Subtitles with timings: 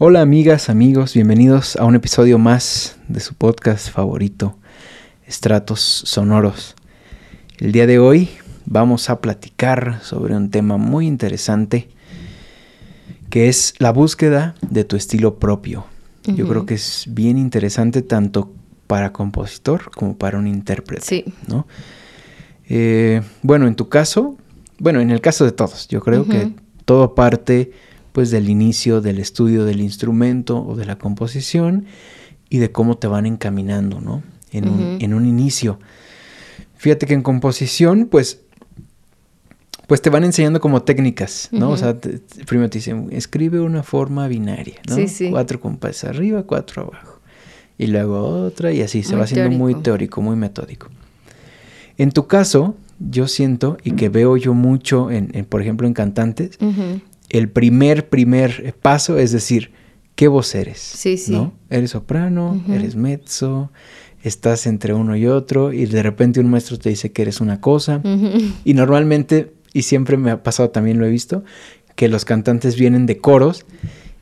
[0.00, 4.56] Hola amigas, amigos, bienvenidos a un episodio más de su podcast favorito,
[5.26, 6.76] Estratos Sonoros.
[7.58, 8.28] El día de hoy
[8.64, 11.88] vamos a platicar sobre un tema muy interesante
[13.28, 15.84] que es la búsqueda de tu estilo propio.
[16.22, 18.52] Yo creo que es bien interesante tanto
[18.86, 21.04] para compositor como para un intérprete.
[21.04, 21.24] Sí.
[21.48, 21.66] ¿no?
[22.68, 24.36] Eh, bueno, en tu caso,
[24.78, 26.52] bueno, en el caso de todos, yo creo que
[26.84, 27.72] todo parte
[28.18, 31.86] pues del inicio del estudio del instrumento o de la composición
[32.50, 34.24] y de cómo te van encaminando, ¿no?
[34.50, 35.78] En, un, en un inicio.
[36.74, 38.40] Fíjate que en composición, pues
[39.86, 41.70] pues te van enseñando como técnicas, ¿no?
[41.70, 41.96] O sea,
[42.44, 44.96] primero te dicen, escribe una forma binaria, ¿no?
[44.96, 45.30] Sí, sí.
[45.30, 47.20] Cuatro compases arriba, cuatro abajo.
[47.78, 50.88] Y luego otra y así, se va haciendo muy teórico, muy metódico.
[51.96, 56.58] En tu caso, yo siento y que veo yo mucho, en, por ejemplo, en cantantes,
[57.30, 59.72] el primer, primer paso es decir,
[60.14, 60.78] ¿qué voz eres?
[60.78, 61.32] Sí, sí.
[61.32, 61.52] ¿no?
[61.70, 63.70] Eres soprano, eres mezzo,
[64.22, 67.60] estás entre uno y otro y de repente un maestro te dice que eres una
[67.60, 68.02] cosa.
[68.64, 71.44] Y normalmente y siempre me ha pasado, también lo he visto,
[71.94, 73.64] que los cantantes vienen de coros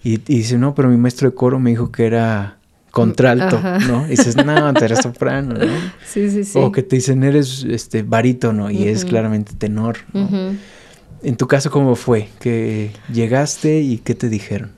[0.03, 2.59] y, dicen, no, pero mi maestro de coro me dijo que era
[2.91, 4.07] contralto, ¿no?
[4.07, 5.73] Y dices, no, te eres soprano, ¿no?
[6.07, 6.59] Sí, sí, sí.
[6.59, 10.29] O que te dicen, eres este barítono y es claramente tenor, ¿no?
[11.23, 12.29] En tu caso, ¿cómo fue?
[12.41, 14.73] ¿Que llegaste y qué te dijeron?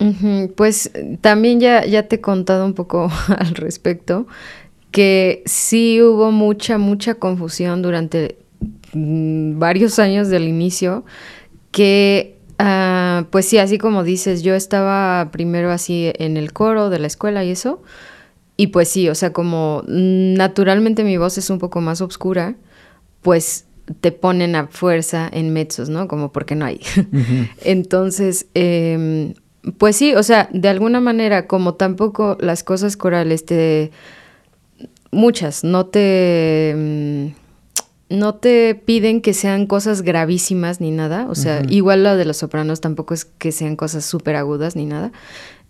[0.57, 4.27] Pues también ya, ya te he contado un poco al respecto,
[4.91, 8.39] que sí hubo mucha, mucha confusión durante
[8.93, 11.05] Mm, varios años del inicio,
[11.73, 16.99] que ah, pues sí, así como dices, yo estaba primero así en el coro de
[16.99, 17.83] la escuela y eso,
[18.57, 22.57] y pues sí, o sea, como naturalmente mi voz es un poco más oscura,
[23.23, 23.67] pues
[24.01, 26.09] te ponen a fuerza en mezzos, ¿no?
[26.09, 26.81] Como porque no hay.
[27.65, 29.35] Entonces, em,
[29.79, 33.91] pues sí, o sea, de alguna manera, como tampoco las cosas corales te...
[35.11, 36.75] Muchas, no te...
[36.77, 37.27] Mm,
[38.11, 42.39] no te piden que sean cosas gravísimas ni nada, o sea, igual la de los
[42.39, 45.13] sopranos tampoco es que sean cosas súper agudas ni nada.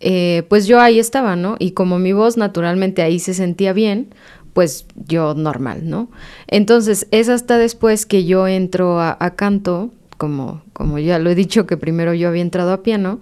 [0.00, 1.56] Eh, pues yo ahí estaba, ¿no?
[1.58, 4.14] Y como mi voz naturalmente ahí se sentía bien,
[4.58, 6.10] pues yo normal, ¿no?
[6.48, 11.64] Entonces es hasta después que yo entro a, canto, como, como ya lo he dicho
[11.64, 13.20] que primero yo había entrado a piano,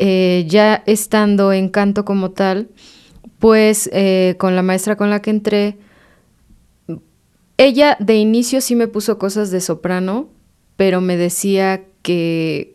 [0.00, 2.66] eh, ya estando en canto como tal,
[3.38, 5.78] pues eh, con la maestra con la que entré,
[7.58, 10.30] ella de inicio sí me puso cosas de soprano,
[10.74, 12.74] pero me decía que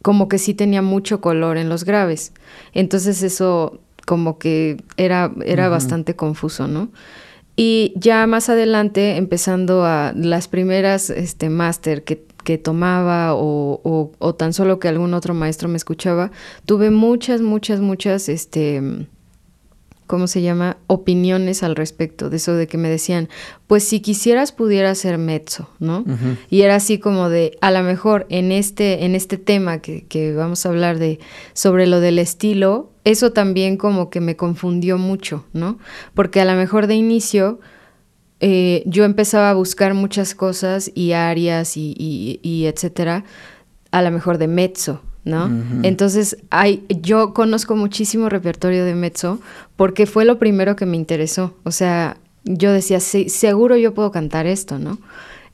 [0.00, 2.34] como que sí tenía mucho color en los graves.
[2.72, 6.90] Entonces eso como que era, era bastante confuso, ¿no?
[7.56, 14.34] Y ya más adelante, empezando a las primeras este, máster que, que tomaba o, o,
[14.34, 16.30] tan solo que algún otro maestro me escuchaba,
[16.64, 19.06] tuve muchas, muchas, muchas este,
[20.12, 20.76] ¿cómo se llama?
[20.88, 23.30] Opiniones al respecto de eso de que me decían,
[23.66, 26.04] pues si quisieras pudiera ser mezzo, ¿no?
[26.50, 30.34] Y era así como de, a lo mejor en este, en este tema que, que
[30.34, 31.18] vamos a hablar de,
[31.54, 35.78] sobre lo del estilo, eso también como que me confundió mucho, ¿no?
[36.12, 37.58] Porque a lo mejor de inicio...
[38.44, 43.22] Eh, yo empezaba a buscar muchas cosas y áreas y, y, y etcétera,
[43.92, 45.50] a lo mejor de mezzo, ¿no?
[45.82, 49.40] Entonces, hay, yo conozco muchísimo repertorio de mezzo
[49.76, 51.54] porque fue lo primero que me interesó.
[51.62, 54.98] O sea, yo decía, seguro yo puedo cantar esto, ¿no?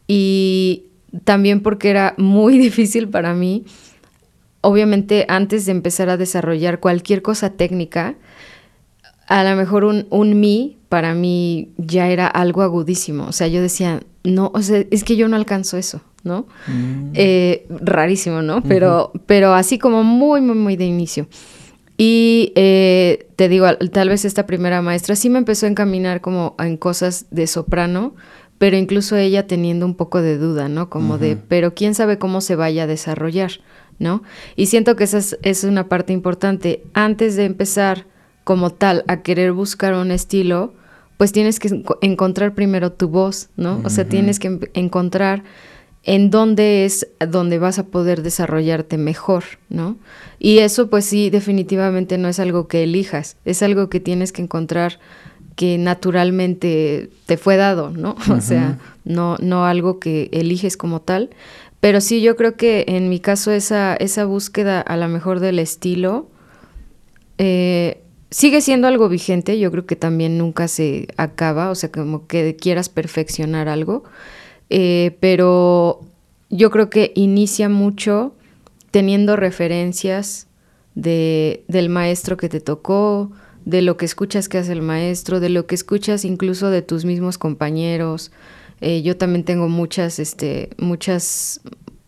[0.06, 0.84] Y
[1.25, 3.65] también porque era muy difícil para mí,
[4.62, 8.17] obviamente antes de empezar a desarrollar cualquier cosa técnica,
[9.27, 13.27] a lo mejor un, un mi para mí ya era algo agudísimo.
[13.27, 16.00] O sea, yo decía, no, o sea, es que yo no alcanzo eso.
[16.25, 16.47] ¿No?
[16.67, 17.11] Mm.
[17.15, 18.62] Eh, rarísimo, ¿no?
[18.62, 21.29] Pero, pero así como muy, muy, muy de inicio.
[22.01, 26.55] Y eh, te digo, tal vez esta primera maestra sí me empezó a encaminar como
[26.61, 28.15] en cosas de soprano,
[28.59, 30.91] pero incluso ella teniendo un poco de duda, ¿no?
[30.91, 33.50] Como de, pero quién sabe cómo se vaya a desarrollar,
[33.99, 34.23] ¿no?
[34.55, 36.85] Y siento que esa es, una parte importante.
[36.95, 38.06] Antes de empezar
[38.44, 40.75] como tal a querer buscar un estilo,
[41.17, 43.81] pues tienes que encontrar primero tu voz, ¿no?
[43.85, 45.43] O sea, tienes que encontrar
[46.08, 49.99] en dónde es donde vas a poder desarrollarte mejor, ¿no?
[50.38, 54.40] Y eso pues sí, definitivamente no es algo que elijas, es algo que tienes que
[54.40, 55.00] encontrar
[55.55, 58.16] que naturalmente te fue dado, ¿no?
[58.31, 61.28] O sea, no, no algo que eliges como tal.
[61.81, 65.58] Pero sí, yo creo que en mi caso esa, esa búsqueda a lo mejor del
[65.58, 66.31] estilo
[67.37, 68.00] eh,
[68.31, 72.56] sigue siendo algo vigente, yo creo que también nunca se acaba, o sea, como que
[72.56, 74.04] quieras perfeccionar algo.
[74.70, 76.00] Eh, pero
[76.50, 78.35] yo creo que inicia mucho
[78.91, 80.47] teniendo referencias
[80.94, 83.31] de, del maestro que te tocó,
[83.65, 87.05] de lo que escuchas que hace el maestro, de lo que escuchas incluso de tus
[87.05, 88.32] mismos compañeros.
[88.81, 91.61] Eh, yo también tengo muchas, este, muchas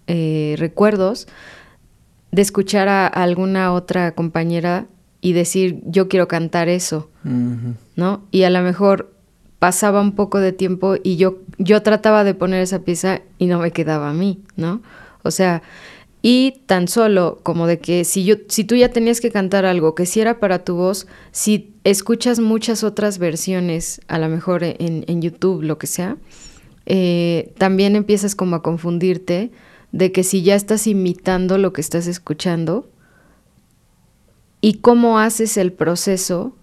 [0.07, 1.29] eh, recuerdos
[2.33, 4.87] de escuchar a, alguna otra compañera
[5.21, 7.11] y decir, yo quiero cantar eso,
[7.95, 8.25] ¿no?
[8.31, 9.13] Y a lo mejor
[9.61, 13.61] pasaba un poco de tiempo y yo, yo trataba de poner esa pieza y no
[13.61, 14.83] me quedaba a mí, ¿no?
[15.23, 15.63] O sea,
[16.23, 19.95] y tan solo como de que si, yo, si tú ya tenías que cantar algo
[19.95, 25.05] que si era para tu voz, si escuchas muchas otras versiones, a lo mejor en,
[25.07, 26.17] en YouTube, lo que sea,
[26.87, 29.53] eh, también empiezas como a confundirte
[29.93, 32.91] de que si ya estás imitando lo que estás escuchando
[34.63, 36.57] y cómo haces el proceso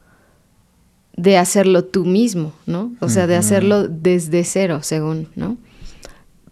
[1.18, 2.94] de hacerlo tú mismo, ¿no?
[3.02, 5.58] O sea, de hacerlo desde cero, según, ¿no?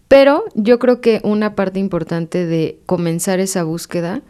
[0.08, 4.22] Pero yo creo que una parte importante de comenzar esa búsqueda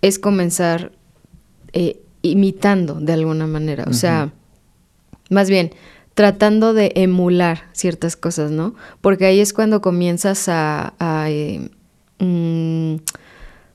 [0.00, 0.92] es comenzar
[1.72, 4.32] eh, imitando de alguna manera, o sea,
[5.28, 5.72] más bien
[6.14, 8.74] tratando de emular ciertas cosas, ¿no?
[9.00, 10.94] Porque ahí es cuando comienzas a,
[11.28, 11.68] eh,
[12.18, 12.96] mm,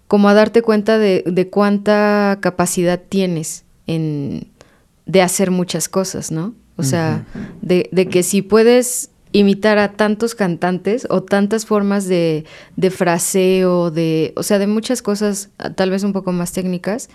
[0.07, 4.47] como a darte cuenta de, de cuánta capacidad tienes en,
[5.05, 6.53] de hacer muchas cosas, ¿no?
[6.77, 7.25] O sea,
[7.61, 13.91] de, de, que si puedes imitar a tantos cantantes o tantas formas de, de fraseo,
[13.91, 17.09] de, o sea, de muchas cosas tal vez un poco más técnicas,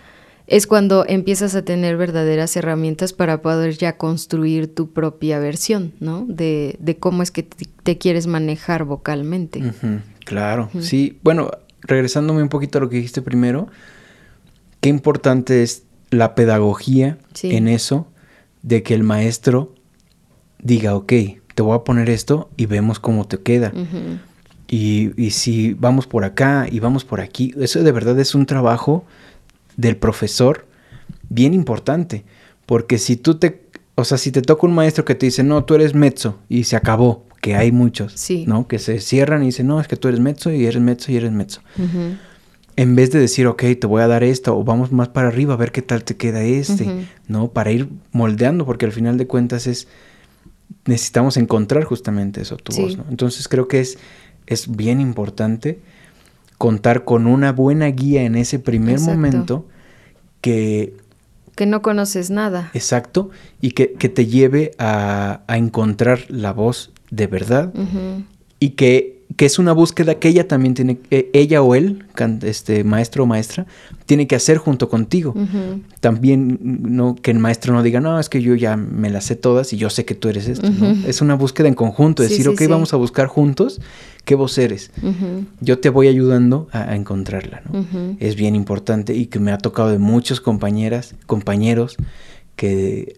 [0.47, 6.27] es cuando empiezas a tener verdaderas herramientas para poder ya construir tu propia versión, ¿no?
[6.27, 9.63] De, de cómo es que te, quieres manejar vocalmente.
[10.25, 11.19] Claro, sí.
[11.23, 11.51] Bueno,
[11.83, 13.69] regresándome un poquito a lo que dijiste primero,
[14.81, 18.07] qué importante es la pedagogía en eso,
[18.63, 19.75] de que el maestro
[20.63, 21.13] diga, ok,
[21.55, 23.73] te voy a poner esto y vemos cómo te queda.
[24.69, 28.47] y, y, si vamos por acá y vamos por aquí, eso de verdad es un
[28.47, 29.05] trabajo
[29.77, 30.67] del profesor
[31.29, 32.25] bien importante,
[32.67, 33.63] porque si tú te,
[33.95, 36.65] o sea, si te toca un maestro que te dice, no, tú eres mezzo y
[36.65, 38.69] se acabó, que hay muchos, ¿no?
[38.69, 41.17] Que se cierran y dicen, no, es que tú eres mezzo y eres mezzo y
[41.17, 41.63] eres mezzo
[42.77, 45.55] en vez de decir, ok, te voy a dar esto, o vamos más para arriba
[45.55, 47.49] a ver qué tal te queda este, ¿no?
[47.49, 49.89] Para ir moldeando, porque al final de cuentas es,
[50.87, 53.05] necesitamos encontrar justamente eso, tu voz, ¿no?
[53.11, 53.99] Entonces creo que es,
[54.47, 55.81] es bien importante
[56.59, 59.67] contar con una buena guía en ese primer momento
[60.41, 60.95] que...
[61.55, 62.71] Que no conoces nada.
[62.73, 63.31] Exacto,
[63.61, 67.73] y que, que te lleve a, a, encontrar la voz de verdad
[68.59, 72.05] y que que es una búsqueda que ella también tiene, ella o él,
[72.43, 73.65] este maestro o maestra,
[74.05, 75.35] tiene que hacer junto contigo.
[76.01, 79.37] También no que el maestro no diga, no, es que yo ya me las sé
[79.37, 80.71] todas y yo sé que tú eres esto.
[81.07, 83.81] Es una búsqueda en conjunto, decir, ok, vamos a buscar juntos
[84.27, 84.91] qué vos eres.
[85.63, 87.63] Yo te voy ayudando a, encontrarla.
[88.19, 91.97] Es bien importante y que me ha tocado de muchos compañeras, compañeros
[92.57, 93.17] que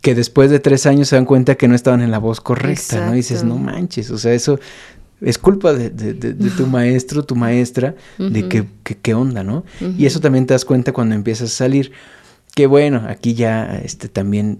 [0.00, 3.04] que después de tres años se dan cuenta que no estaban en la voz correcta,
[3.04, 3.12] ¿no?
[3.12, 4.58] Y dices, no manches, o sea, eso
[5.20, 5.90] es culpa de,
[6.56, 8.66] tu maestro, tu maestra, de que,
[9.02, 9.64] qué onda, ¿no?
[9.98, 11.92] Y eso también te das cuenta cuando empiezas a salir.
[12.54, 14.58] Que bueno, aquí ya este, también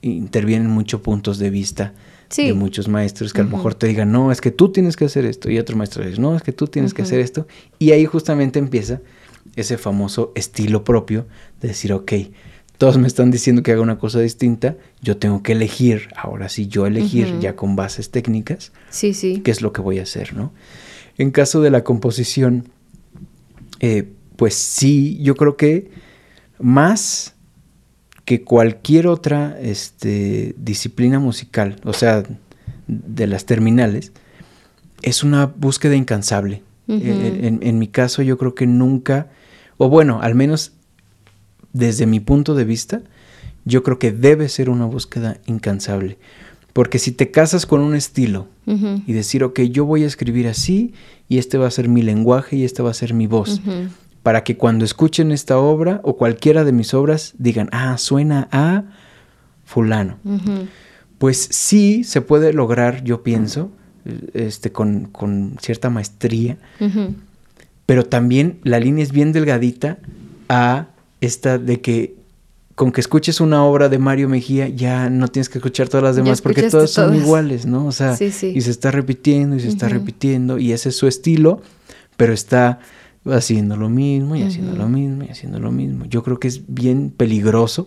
[0.00, 1.92] intervienen muchos puntos de vista
[2.36, 5.04] de muchos maestros que a lo mejor te digan, no, es que tú tienes que
[5.04, 5.50] hacer esto.
[5.50, 7.46] Y otro maestro dice, no, es que tú tienes que hacer esto.
[7.78, 9.00] Y ahí justamente empieza
[9.56, 11.26] ese famoso estilo propio
[11.60, 12.12] de decir, ok,
[12.82, 16.66] todos me están diciendo que haga una cosa distinta, yo tengo que elegir, ahora sí,
[16.66, 19.40] yo elegir ya con bases técnicas, sí, sí.
[19.44, 20.52] qué es lo que voy a hacer, ¿no?
[21.16, 22.70] En caso de la composición,
[23.78, 25.92] eh, pues sí, yo creo que
[26.58, 27.36] más
[28.24, 32.24] que cualquier otra este, disciplina musical, o sea,
[32.88, 34.10] de las terminales,
[35.02, 36.64] es una búsqueda incansable.
[36.88, 39.30] en, en, mi caso yo creo que nunca,
[39.76, 40.72] o bueno, al menos
[41.72, 43.02] desde mi punto de vista,
[43.64, 46.18] yo creo que debe ser una búsqueda incansable.
[46.72, 50.94] Porque si te casas con un estilo y decir, ok, yo voy a escribir así
[51.28, 53.60] y este va a ser mi lenguaje y esta va a ser mi voz,
[54.22, 58.84] para que cuando escuchen esta obra o cualquiera de mis obras digan, ah, suena a
[59.64, 60.16] fulano.
[61.18, 63.70] Pues sí se puede lograr, yo pienso,
[64.32, 66.56] este, con, con cierta maestría,
[67.84, 69.98] pero también la línea es bien delgadita
[70.48, 70.88] a
[71.22, 72.16] esta de que
[72.74, 76.16] con que escuches una obra de Mario Mejía ya no tienes que escuchar todas las
[76.16, 77.86] demás porque todas son iguales, ¿no?
[77.86, 81.62] O sea, y se está repitiendo y se está repitiendo y ese es su estilo,
[82.16, 82.80] pero está
[83.26, 86.06] haciendo lo mismo y haciendo lo mismo y haciendo lo mismo.
[86.06, 87.86] Yo creo que es bien peligroso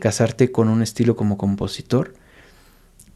[0.00, 2.14] casarte con un estilo como compositor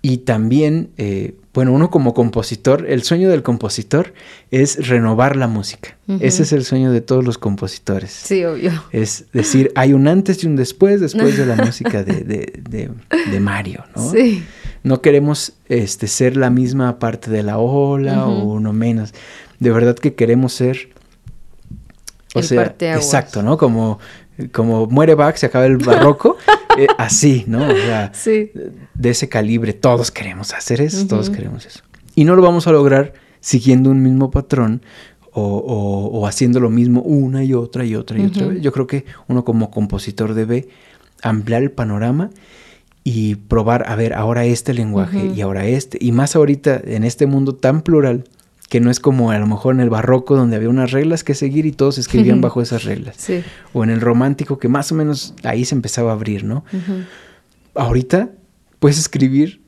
[0.03, 4.13] Y también, eh, bueno, uno como compositor, el sueño del compositor
[4.51, 5.97] es renovar la música.
[6.21, 8.11] Ese es el sueño de todos los compositores.
[8.11, 8.73] Sí, obvio.
[8.91, 12.91] Es decir, hay un antes y un después, después de la música de, de,
[13.31, 14.11] de, Mario, ¿no?
[14.11, 14.43] Sí.
[14.83, 19.15] No queremos este, ser la misma parte de la ola o uno menos.
[19.61, 20.89] De verdad que queremos ser...
[22.35, 23.57] O sea, exacto, ¿no?
[23.57, 24.01] Como
[24.53, 26.37] como muere Bach, se acaba el barroco,
[26.79, 27.67] eh, así, ¿no?
[27.67, 28.13] O sea,
[28.95, 31.81] de ese calibre, todos queremos hacer eso, todos queremos eso.
[32.15, 34.83] Y no lo vamos a lograr siguiendo un mismo patrón
[35.33, 38.61] o, haciendo lo mismo una y otra y otra y otra vez.
[38.61, 40.69] Yo creo que uno como compositor debe
[41.23, 42.31] ampliar el panorama
[43.03, 47.27] y probar, a ver, ahora este lenguaje y ahora este, y más ahorita en este
[47.27, 48.25] mundo tan plural
[48.69, 51.35] que no es como a lo mejor en el barroco donde había unas reglas que
[51.35, 53.17] seguir y todos escribían bajo esas reglas.
[53.19, 53.43] Sí.
[53.73, 56.65] O en el romántico que más o menos ahí se empezaba a abrir, ¿no?
[57.75, 58.31] Ahorita
[58.79, 59.61] puedes escribir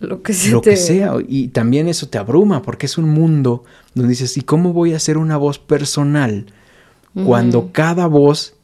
[0.00, 4.40] lo que, sea y también eso te abruma porque es un mundo donde dices, ¿y
[4.40, 6.46] cómo voy a hacer una voz personal
[7.24, 8.54] cuando cada voz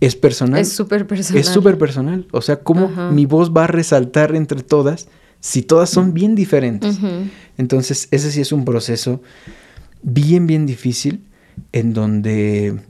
[0.00, 0.60] es personal?
[0.60, 1.40] Es súper personal.
[1.40, 2.26] Es súper personal.
[2.32, 5.08] O sea, ¿cómo mi voz va a resaltar entre todas?
[5.46, 6.98] Si todas son bien diferentes.
[7.56, 9.22] Entonces, ese sí es un proceso
[10.02, 11.22] bien, bien difícil
[11.70, 12.80] en donde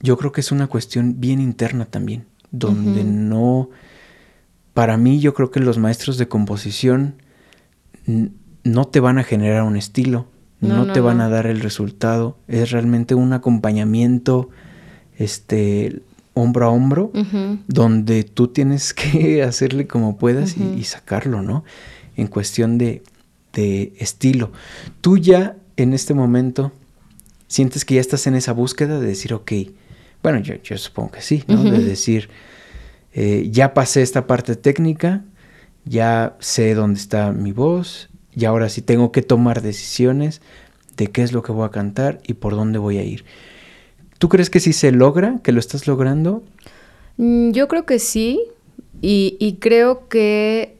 [0.00, 3.68] yo creo que es una cuestión bien interna también, donde no,
[4.72, 7.16] para mí yo creo que los maestros de composición
[8.64, 10.28] no te van a generar un estilo,
[10.62, 14.48] no, te van a dar el resultado, es realmente un acompañamiento,
[15.18, 16.00] este,
[16.34, 17.12] hombro a hombro,
[17.66, 21.64] donde tú tienes que hacerle como puedas y, sacarlo, ¿no?
[22.16, 23.02] En cuestión de,
[23.52, 24.52] de, estilo.
[25.00, 26.72] Tú ya en este momento
[27.48, 29.52] sientes que ya estás en esa búsqueda de decir, ok,
[30.22, 31.62] bueno, yo, yo supongo que sí, ¿no?
[31.62, 32.30] De decir,
[33.12, 35.24] eh, ya pasé esta parte técnica,
[35.84, 40.40] ya sé dónde está mi voz, y ahora sí tengo que tomar decisiones
[40.96, 43.24] de qué es lo que voy a cantar y por dónde voy a ir.
[44.22, 46.44] ¿Tú crees que sí se logra, que lo estás logrando?
[47.16, 48.40] Mm, yo creo que sí,
[49.00, 50.76] y, creo que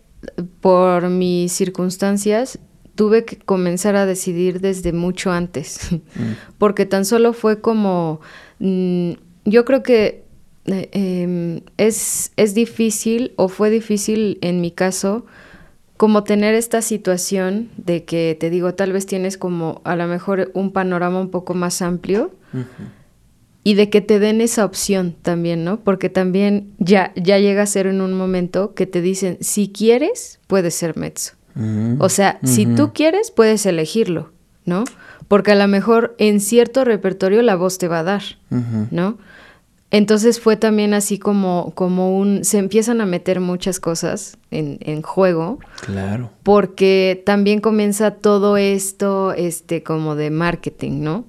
[0.61, 2.61] por mis circunstancias
[2.95, 5.97] tuve que comenzar a decidir desde mucho antes, mm.
[6.59, 8.21] porque tan solo fue como,
[8.61, 10.23] mm, yo creo que
[10.67, 15.27] eh, em, es, es difícil o fue difícil en mi caso
[15.97, 20.53] como tener esta situación de que te digo, tal vez tienes como a lo mejor
[20.55, 22.31] un panorama un poco más amplio
[23.65, 25.81] y de que te den esa opción también, ¿no?
[25.81, 30.41] Porque también ya, ya llega a ser en un momento que te dicen, si quieres,
[30.47, 31.35] puedes ser mezzo.
[31.55, 34.33] Mm, o sea, si tú quieres, puedes elegirlo,
[34.65, 34.85] ¿no?
[35.29, 38.23] Porque a lo mejor en cierto repertorio la voz te va a dar,
[38.91, 39.19] ¿no?
[39.93, 42.45] Entonces fue también así como, como un...
[42.45, 45.59] Se empiezan a meter muchas cosas en, en juego.
[45.83, 46.31] Claro.
[46.43, 51.27] Porque también comienza todo esto, este, como de marketing, ¿no?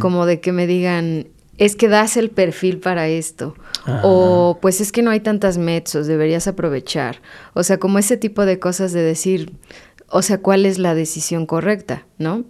[0.00, 1.26] Como de que me digan,
[1.58, 3.54] es que das el perfil para esto.
[4.02, 7.20] O pues es que no hay tantas mezzos, deberías aprovechar.
[7.54, 9.52] O sea, como ese tipo de cosas de decir,
[10.08, 12.44] o sea, cuál es la decisión correcta, ¿no?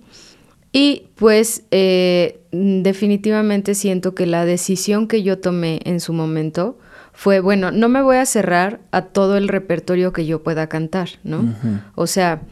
[0.73, 6.79] Y pues eh, definitivamente siento que la decisión que yo tomé en su momento
[7.13, 11.09] fue, bueno, no me voy a cerrar a todo el repertorio que yo pueda cantar,
[11.25, 11.55] ¿no?
[11.95, 12.43] O sea,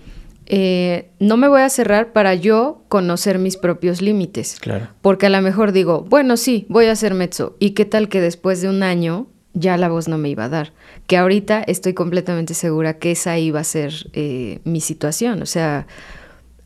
[0.46, 4.58] eh, no me voy a cerrar para yo conocer mis propios límites.
[4.60, 4.88] Claro.
[5.00, 7.56] Porque a lo mejor digo, bueno, sí, voy a hacer mezzo.
[7.58, 10.48] ¿Y qué tal que después de un año ya la voz no me iba a
[10.48, 10.72] dar?
[11.06, 15.40] Que ahorita estoy completamente segura que esa iba a ser eh, mi situación.
[15.42, 15.86] O sea,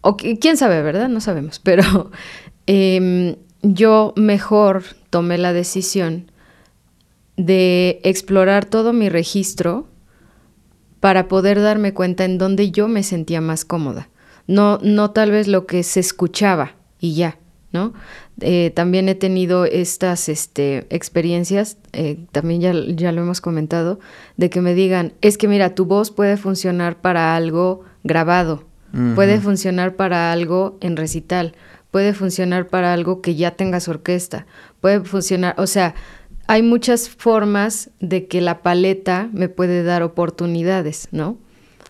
[0.01, 1.09] o quién sabe, ¿verdad?
[1.09, 1.59] No sabemos.
[1.63, 2.11] Pero
[2.67, 6.31] em, yo mejor tomé la decisión
[7.37, 9.87] de explorar todo mi registro
[11.01, 14.09] para poder darme cuenta en dónde yo me sentía más cómoda.
[14.47, 17.39] No, no tal vez lo que se escuchaba y ya,
[17.73, 17.93] ¿no?
[18.41, 23.99] Eh, también he tenido estas este, experiencias, eh, también ya, ya lo hemos comentado,
[24.37, 28.65] de que me digan, es que mira, tu voz puede funcionar para algo grabado,
[29.15, 31.55] puede funcionar para algo en recital,
[31.91, 34.47] puede funcionar para algo que ya tengas orquesta,
[34.81, 35.95] puede funcionar, o sea,
[36.49, 41.37] hay muchas formas de que la paleta me puede dar oportunidades, ¿no?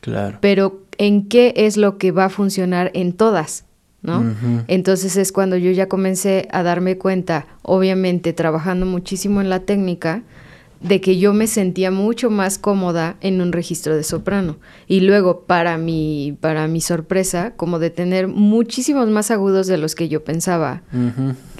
[0.00, 0.38] Claro.
[0.40, 3.64] Pero ¿en qué es lo que va a funcionar en todas?
[4.02, 4.24] ¿no?
[4.68, 10.22] Entonces es cuando yo ya comencé a darme cuenta, obviamente trabajando muchísimo en la técnica,
[10.80, 14.58] de que yo me sentía mucho más cómoda en un registro de soprano.
[14.86, 19.96] Y luego, para mi, para mi sorpresa, como de tener muchísimos más agudos de los
[19.96, 20.82] que yo pensaba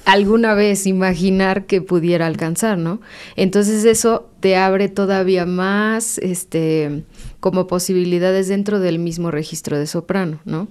[0.08, 3.02] alguna vez imaginar que pudiera alcanzar, ¿no?
[3.36, 7.04] Entonces eso te abre todavía más, este,
[7.40, 10.68] como posibilidades dentro del mismo registro de soprano, ¿no?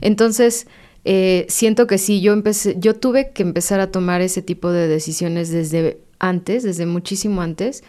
[0.00, 0.68] Entonces,
[1.04, 4.88] eh, siento que sí, yo empecé, yo tuve que empezar a tomar ese tipo de
[4.88, 7.84] decisiones desde antes, desde muchísimo antes,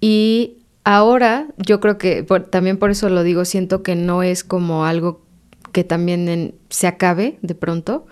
[0.00, 4.84] y ahora yo creo que también por eso lo digo, siento que no es como
[4.84, 5.20] algo
[5.72, 8.06] que también se acabe de pronto,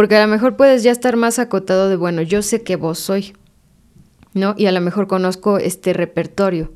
[0.00, 2.98] porque a lo mejor puedes ya estar más acotado de, bueno, yo sé que vos
[2.98, 3.34] soy,
[4.32, 4.54] ¿no?
[4.56, 6.72] Y a lo mejor conozco este repertorio,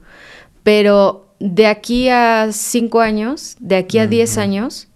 [0.63, 4.89] pero de aquí a cinco años, de aquí a diez años,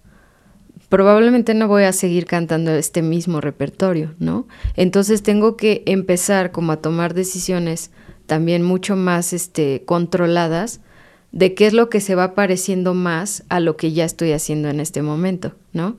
[0.91, 4.47] probablemente no voy a seguir cantando este mismo repertorio, ¿no?
[4.77, 7.93] Entonces tengo que empezar como a tomar decisiones
[8.27, 10.81] también mucho más este, controladas
[11.33, 14.69] de qué es lo que se va pareciendo más a lo que ya estoy haciendo
[14.69, 15.97] en este momento, ¿no?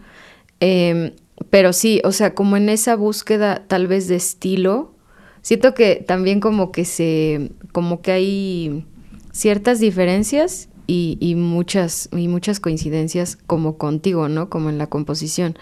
[0.59, 1.13] Em,
[1.49, 4.93] pero sí, o sea, como en esa búsqueda tal vez de estilo,
[5.41, 8.85] siento que también como que se, como que hay
[9.31, 14.49] ciertas diferencias y, muchas, y muchas coincidencias como contigo, ¿no?
[14.49, 15.55] Como en la composición.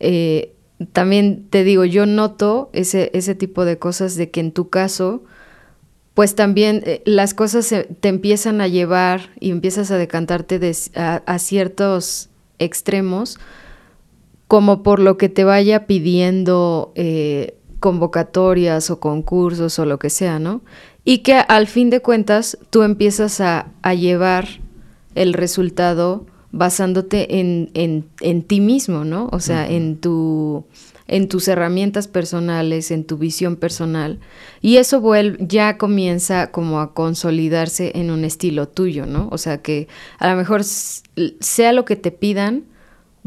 [0.00, 0.54] Eh,
[0.92, 5.22] también te digo, yo noto ese, ese tipo de cosas de que en tu caso,
[6.14, 10.60] pues también eh, las cosas te empiezan a llevar y empiezas a decantarte
[10.94, 13.38] a, ciertos extremos,
[14.48, 20.38] como por lo que te vaya pidiendo eh, convocatorias o concursos o lo que sea,
[20.38, 20.62] ¿no?
[21.04, 24.48] Y que al fin de cuentas tú empiezas a, llevar
[25.14, 29.28] el resultado basándote en, en, ti mismo, ¿no?
[29.32, 30.64] O sea, en tu
[31.08, 34.18] en tus herramientas personales, en tu visión personal.
[34.60, 39.28] Y eso vuelve, ya comienza como a consolidarse en un estilo tuyo, ¿no?
[39.30, 39.88] O sea que
[40.18, 42.64] a lo mejor sea lo que te pidan,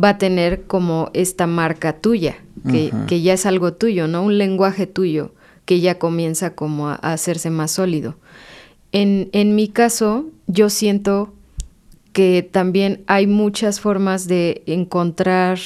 [0.01, 2.37] va a tener como esta marca tuya,
[2.69, 4.23] que, que ya es algo tuyo, ¿no?
[4.23, 5.33] Un lenguaje tuyo
[5.65, 8.15] que ya comienza como a, hacerse más sólido.
[8.91, 11.33] En, en mi caso, yo siento
[12.13, 15.59] que también hay muchas formas de encontrar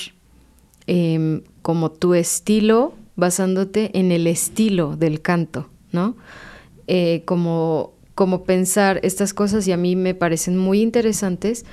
[0.87, 6.15] eh, como tu estilo basándote en el estilo del canto, ¿no?
[6.87, 11.65] Eh, como, como pensar estas cosas y a mí me parecen muy interesantes,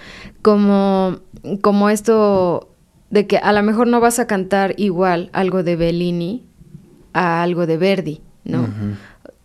[0.43, 1.21] como,
[1.61, 2.71] como esto
[3.11, 6.45] de que a lo mejor no vas a cantar igual algo de Bellini
[7.13, 8.69] a algo de Verdi, ¿no?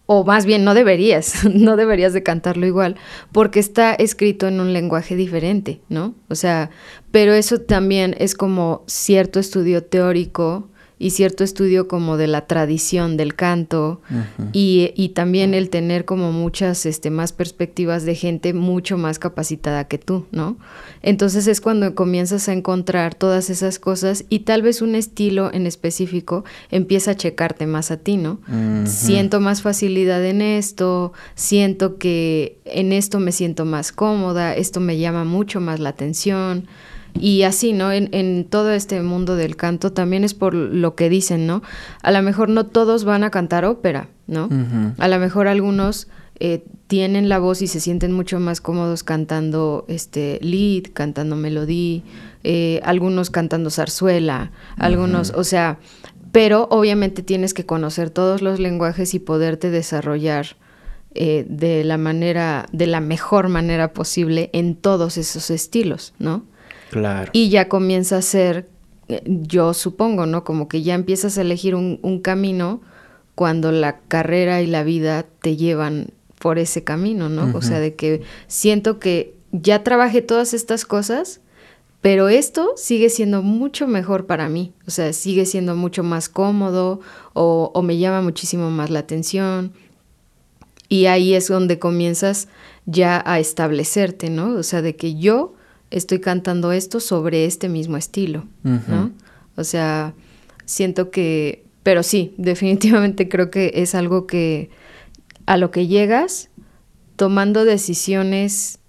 [0.05, 2.95] O más bien no deberías, no deberías de cantarlo igual,
[3.31, 6.13] porque está escrito en un lenguaje diferente, ¿no?
[6.29, 6.69] O sea,
[7.11, 13.17] pero eso también es como cierto estudio teórico y cierto estudio como de la tradición
[13.17, 14.01] del canto
[14.53, 19.87] y, y, también el tener como muchas este, más perspectivas de gente mucho más capacitada
[19.87, 20.57] que tú, ¿no?
[21.01, 25.67] Entonces es cuando comienzas a encontrar todas esas cosas y tal vez un estilo en
[25.67, 28.39] específico empieza a checarte más a ti, ¿no?
[28.85, 34.97] Siento más facilidad en esto, siento que en esto me siento más cómoda, esto me
[34.97, 36.67] llama mucho más la atención.
[37.19, 37.91] Y así, ¿no?
[37.91, 41.61] En, en, todo este mundo del canto también es por lo que dicen, ¿no?
[42.01, 44.49] A lo mejor no todos van a cantar ópera, ¿no?
[44.97, 46.07] A lo mejor algunos
[46.39, 52.01] eh, tienen la voz y se sienten mucho más cómodos cantando este lead, cantando melodía,
[52.43, 55.79] eh, algunos cantando zarzuela, algunos, o sea,
[56.33, 60.57] pero obviamente tienes que conocer todos los lenguajes y poderte desarrollar
[61.13, 66.43] eh, de la manera, de la mejor manera posible en todos esos estilos, ¿no?
[66.95, 67.29] Claro.
[67.33, 68.69] Y ya comienza a ser,
[69.09, 70.45] eh, yo supongo, ¿no?
[70.45, 72.79] Como que ya empiezas a elegir un, camino
[73.35, 77.53] cuando la carrera y la vida te llevan por ese camino, ¿no?
[77.53, 81.41] O sea, de que siento que ya trabajé todas estas cosas,
[81.99, 87.01] pero esto sigue siendo mucho mejor para mí, o sea, sigue siendo mucho más cómodo
[87.33, 89.73] o, o me llama muchísimo más la atención.
[90.87, 92.47] Y ahí es donde comienzas
[92.85, 94.55] ya a establecerte, ¿no?
[94.55, 95.54] O sea, de que yo
[95.95, 99.11] estoy cantando esto sobre este mismo estilo, ¿no?
[99.55, 100.13] O sea,
[100.65, 104.69] siento que, pero sí, definitivamente creo que es algo que
[105.45, 106.49] a lo que llegas
[107.15, 108.79] tomando decisiones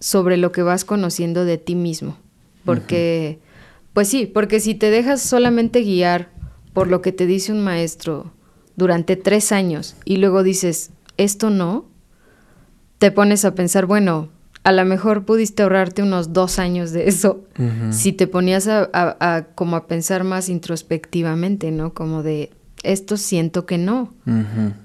[0.00, 2.18] sobre lo que vas conociendo de ti mismo,
[2.64, 3.38] porque,
[3.92, 6.30] pues sí, porque si te dejas solamente guiar
[6.72, 8.32] por lo que te dice un maestro
[8.74, 11.84] durante tres años y luego dices, esto no,
[12.98, 14.28] te pones a pensar, bueno,
[14.64, 17.44] a lo mejor pudiste ahorrarte unos dos años de eso
[17.90, 21.94] si te ponías a, como a pensar más introspectivamente, ¿no?
[21.94, 22.50] Como de
[22.82, 24.12] esto siento que no.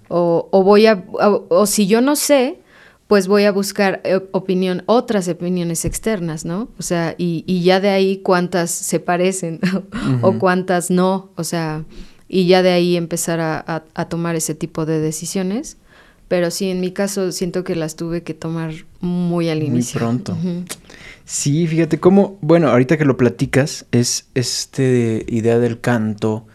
[0.07, 2.59] o, o, voy a, o, si yo no sé,
[3.07, 6.69] pues voy a buscar eh, opinión, otras opiniones externas, ¿no?
[6.77, 9.59] O sea, y, y ya de ahí cuántas se parecen
[10.21, 11.31] o cuántas no.
[11.35, 11.85] O sea,
[12.27, 15.77] y ya de ahí empezar a, tomar ese tipo de decisiones.
[16.27, 19.99] Pero sí, en mi caso siento que las tuve que tomar muy al inicio.
[19.99, 20.37] Muy pronto.
[21.25, 26.45] Sí, fíjate cómo, bueno, ahorita que lo platicas, es este idea del canto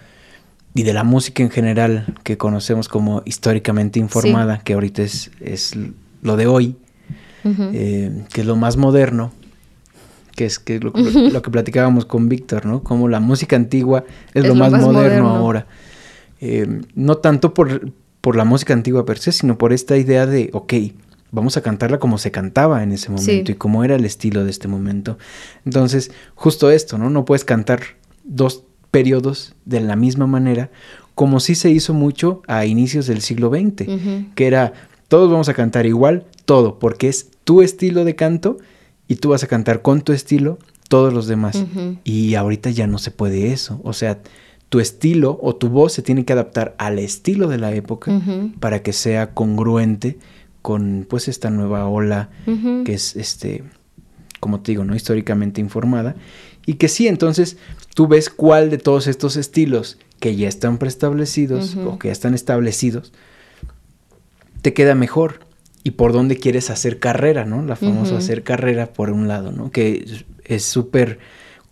[0.74, 5.74] y de la música en general que conocemos como históricamente informada, que ahorita es, es
[6.22, 6.76] lo de hoy,
[7.44, 9.32] eh, que es lo más moderno,
[10.34, 12.82] que es que lo, que platicábamos con Víctor, ¿no?
[12.82, 15.66] Como la música antigua es, lo, más, moderno, ahora.
[16.40, 20.48] Eh, no tanto por, por la música antigua per se, sino por esta idea de,
[20.54, 20.72] ok,
[21.32, 24.50] vamos a cantarla como se cantaba en ese momento y como era el estilo de
[24.50, 25.18] este momento.
[25.66, 27.10] Entonces, justo esto, ¿no?
[27.10, 27.82] No puedes cantar
[28.24, 30.70] dos periodos de la misma manera,
[31.14, 33.86] como sí se hizo mucho a inicios del siglo XX,
[34.34, 34.72] que era,
[35.08, 38.58] todos vamos a cantar igual, todo, porque es tu estilo de canto
[39.08, 40.58] y tú vas a cantar con tu estilo
[40.88, 41.64] todos los demás.
[42.04, 43.80] Y ahorita ya no se puede eso.
[43.82, 44.20] O sea,
[44.72, 48.10] tu estilo o tu voz se tiene que adaptar al estilo de la época
[48.58, 50.16] para que sea congruente
[50.62, 52.30] con pues esta nueva ola
[52.86, 53.64] que es este
[54.40, 54.96] como te digo, ¿no?
[54.96, 56.16] históricamente informada
[56.64, 57.58] y que sí, entonces
[57.94, 62.32] tú ves cuál de todos estos estilos que ya están preestablecidos o que ya están
[62.32, 63.12] establecidos
[64.62, 65.40] te queda mejor
[65.84, 67.62] y por dónde quieres hacer carrera, ¿no?
[67.62, 69.70] La famosa hacer carrera por un lado, ¿no?
[69.70, 71.18] Que es súper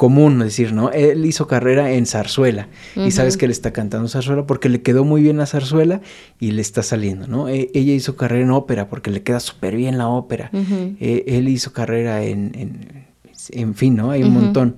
[0.00, 0.90] común decir, ¿no?
[0.92, 5.04] Él hizo carrera en zarzuela y sabes que él está cantando zarzuela porque le quedó
[5.04, 6.00] muy bien la zarzuela
[6.38, 7.50] y le está saliendo, ¿no?
[7.50, 10.50] E, ella hizo carrera en ópera porque le queda súper bien la ópera.
[10.54, 13.08] E, él hizo carrera en, en,
[13.50, 14.10] en, fin, ¿no?
[14.10, 14.76] Hay un montón.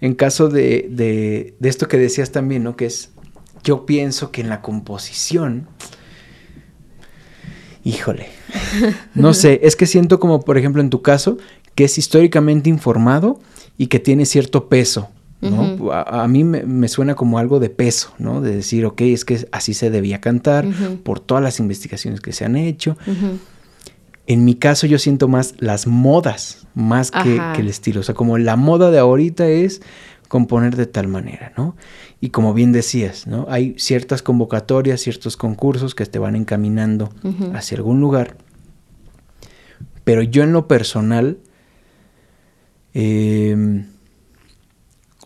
[0.00, 2.76] En caso de, de, de esto que decías también, ¿no?
[2.76, 3.10] Que es,
[3.64, 5.66] yo pienso que en la composición
[7.82, 8.28] Híjole.
[9.14, 11.36] No sé, es que siento como, por ejemplo, en tu caso,
[11.74, 13.40] que es históricamente informado
[13.78, 15.08] y que tiene cierto peso.
[15.40, 15.92] ¿no?
[15.92, 18.40] a, mí me, suena como algo de peso, ¿no?
[18.40, 20.66] De decir, ok, es que así se debía cantar
[21.04, 22.96] por todas las investigaciones que se han hecho.
[24.26, 28.00] En mi caso yo siento más las modas, más que, que, el estilo.
[28.00, 29.82] O sea, como la moda de ahorita es
[30.26, 31.76] componer de tal manera, ¿no?
[32.20, 33.46] Y como bien decías, ¿no?
[33.48, 37.10] Hay ciertas convocatorias, ciertos concursos que te van encaminando
[37.54, 38.36] hacia algún lugar.
[40.04, 41.38] Pero yo en lo personal,
[42.98, 43.86] em,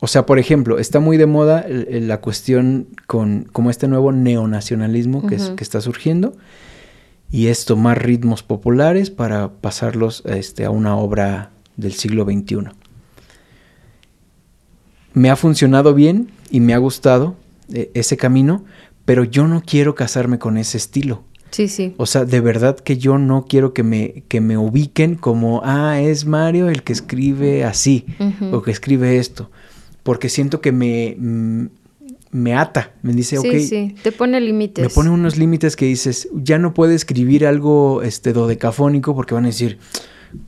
[0.01, 5.27] o sea, por ejemplo, está muy de moda la cuestión con como este nuevo neonacionalismo
[5.27, 6.37] que, que está surgiendo
[7.31, 12.71] y es tomar ritmos populares para pasarlos este, a una obra del siglo XXI
[15.13, 17.37] me ha funcionado bien y me ha gustado
[17.73, 18.65] eh, ese camino,
[19.05, 21.25] pero yo no quiero casarme con ese estilo.
[21.51, 21.95] Sí, sí.
[21.97, 26.01] O sea, de verdad que yo no quiero que me, que me ubiquen como, ah,
[26.01, 28.07] es Mario el que escribe así
[28.53, 29.51] o que escribe esto.
[30.03, 31.67] Porque siento que me, mm,
[32.33, 33.47] me ata, me dice, ok.
[33.51, 34.83] Sí, sí, te pone límites.
[34.83, 39.45] Me pone unos límites que dices, ya no puede escribir algo este, dodecafónico porque van
[39.45, 39.79] a decir,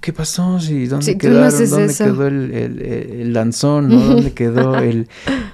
[0.01, 0.61] ¿qué pasó?
[0.61, 1.71] Sí, ¿Dónde quedaron?
[1.71, 3.89] ¿Dónde quedó el, lanzón?
[3.89, 4.01] ¿no?
[4.01, 5.09] ¿Dónde quedó el,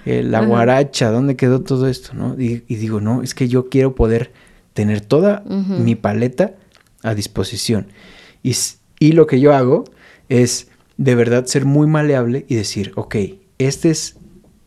[0.04, 1.10] la guaracha?
[1.10, 2.12] ¿Dónde quedó todo esto?
[2.14, 2.34] ¿no?
[2.38, 4.30] Y, digo, no, es que yo quiero poder
[4.78, 6.54] tener toda mi paleta
[7.02, 7.88] a disposición.
[8.44, 8.54] Y,
[9.00, 9.82] y lo que yo hago
[10.28, 13.16] es de verdad ser muy maleable y decir, ok,
[13.58, 14.18] este es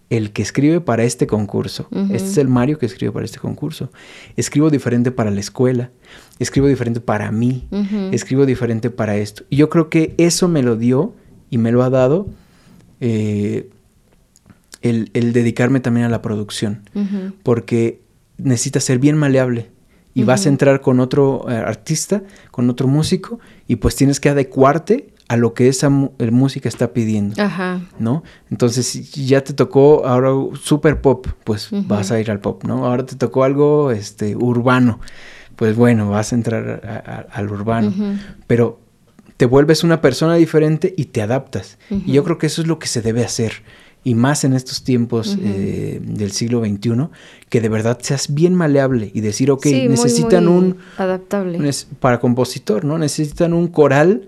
[0.10, 1.88] el que escribe para este concurso.
[2.12, 3.89] Este es el Mario que escribe para este concurso.
[4.36, 5.91] Escribo diferente para la escuela,
[6.39, 7.69] escribo diferente para mí,
[8.12, 9.45] escribo diferente para esto.
[9.50, 11.13] Y yo creo que eso me lo dio
[11.50, 12.28] y me lo ha dado
[13.00, 13.69] eh,
[14.82, 16.82] el, dedicarme también a la producción,
[17.43, 18.02] porque
[18.38, 19.69] necesitas ser bien maleable.
[20.13, 24.30] Y vas a entrar con otro eh, artista, con otro músico, y pues tienes que
[24.30, 27.41] adecuarte a lo que esa música está pidiendo.
[27.41, 27.80] Ajá.
[28.00, 28.24] ¿No?
[28.50, 32.86] Entonces, si ya te tocó ahora super pop, pues vas a ir al pop, ¿no?
[32.86, 35.00] Ahora te tocó algo este urbano,
[35.56, 37.93] pues bueno, vas a entrar al urbano.
[38.47, 38.82] Pero
[39.38, 41.78] te vuelves una persona diferente y te adaptas.
[41.89, 43.63] Y yo creo que eso es lo que se debe hacer.
[44.04, 47.10] Y más en estos tiempos eh, del siglo XXI,
[47.50, 50.78] que de verdad seas bien maleable y decir, ok, necesitan un...
[50.98, 51.72] Adaptable.
[52.00, 52.98] para compositor, ¿no?
[52.98, 54.28] Necesitan un coral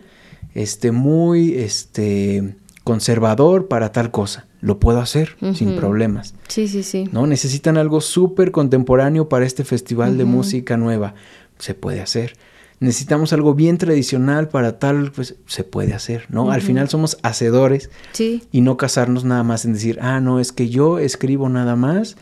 [0.53, 4.45] este, muy este, conservador para tal cosa.
[4.61, 6.35] Lo puedo hacer sin problemas.
[6.47, 7.09] Sí, sí, sí.
[7.11, 7.27] ¿No?
[7.27, 11.15] Necesitan algo súper contemporáneo para este festival de música nueva.
[11.59, 12.35] Se puede hacer.
[12.83, 16.51] Necesitamos algo bien tradicional para tal, pues se puede hacer, ¿no?
[16.51, 18.43] Al final somos hacedores sí.
[18.51, 22.17] y no casarnos nada más en decir, ah, no, es que yo escribo nada más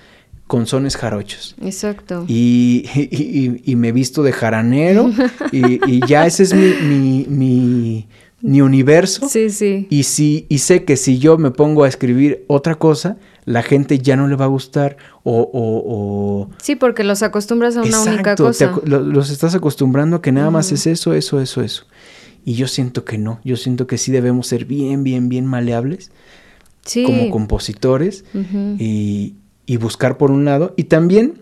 [0.45, 1.55] con sones jarochos.
[1.63, 2.25] Exacto.
[2.27, 2.85] Y,
[3.65, 5.09] y, me visto de jaranero
[5.51, 8.07] y, ya ese es mi, mi,
[8.41, 9.27] mi, universo.
[9.27, 9.87] Sí, sí.
[9.89, 13.99] Y, si, y sé que si yo me pongo a escribir otra cosa, la gente
[13.99, 15.49] ya no le va a gustar o...
[15.53, 18.79] o, Sí, porque los acostumbras a una única cosa.
[18.85, 21.85] los estás acostumbrando a que nada más es eso, eso, eso, eso.
[22.43, 26.11] Y yo siento que no, yo siento que sí debemos ser bien, bien, bien maleables
[27.05, 28.25] como compositores
[28.79, 30.73] y, y buscar por un lado.
[30.77, 31.35] Y también,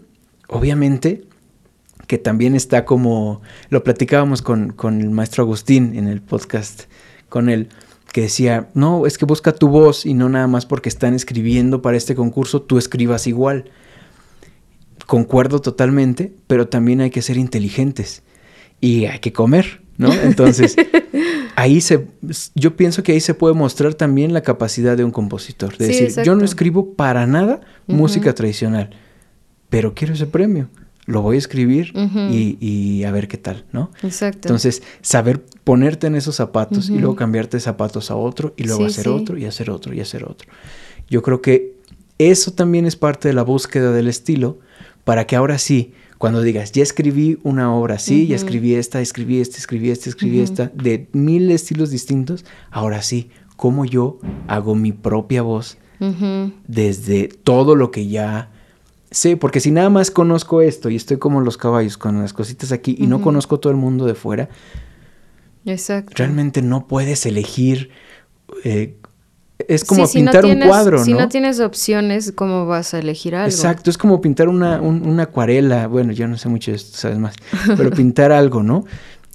[0.47, 1.23] obviamente,
[2.07, 6.83] que también está como, lo platicábamos con, con el maestro Agustín en el podcast
[7.29, 7.69] con él,
[8.11, 11.81] que decía, no, es que busca tu voz y no nada más porque están escribiendo
[11.81, 13.65] para este concurso, tú escribas igual.
[15.05, 18.23] Concuerdo totalmente, pero también hay que ser inteligentes
[18.81, 20.11] y hay que comer, ¿no?
[20.23, 20.75] Entonces,
[21.55, 22.07] ahí se,
[22.55, 25.77] yo pienso que ahí se puede mostrar también la capacidad de un compositor.
[25.77, 28.91] De decir, yo no escribo para nada música tradicional,
[29.69, 30.69] pero quiero ese premio
[31.09, 31.91] lo voy a escribir
[32.29, 33.89] y, a ver qué tal, ¿no?
[34.03, 34.47] Exacto.
[34.47, 38.85] Entonces, saber ponerte en esos zapatos y luego cambiarte de zapatos a otro y luego
[38.85, 40.47] hacer otro y hacer otro y hacer otro.
[41.09, 41.73] Yo creo que
[42.19, 44.59] eso también es parte de la búsqueda del estilo
[45.03, 49.39] para que ahora sí, cuando digas, ya escribí una obra así, ya escribí esta, escribí
[49.39, 54.91] esta, escribí esta, escribí esta, de mil estilos distintos, ahora sí, cómo yo hago mi
[54.91, 55.79] propia voz
[56.67, 58.51] desde todo lo que ya
[59.11, 62.71] Sí, porque si nada más conozco esto y estoy como los caballos con las cositas
[62.71, 64.49] aquí y no conozco todo el mundo de fuera,
[65.65, 66.13] Exacto.
[66.15, 67.89] realmente no puedes elegir.
[68.63, 68.97] Eh,
[69.67, 71.05] es como pintar un cuadro, ¿no?
[71.05, 73.49] Si no tienes opciones, ¿cómo vas a elegir algo?
[73.49, 75.87] Exacto, es como pintar una, una acuarela.
[75.87, 77.35] Bueno, yo no sé mucho de esto, sabes más.
[77.75, 78.85] Pero pintar algo, ¿no?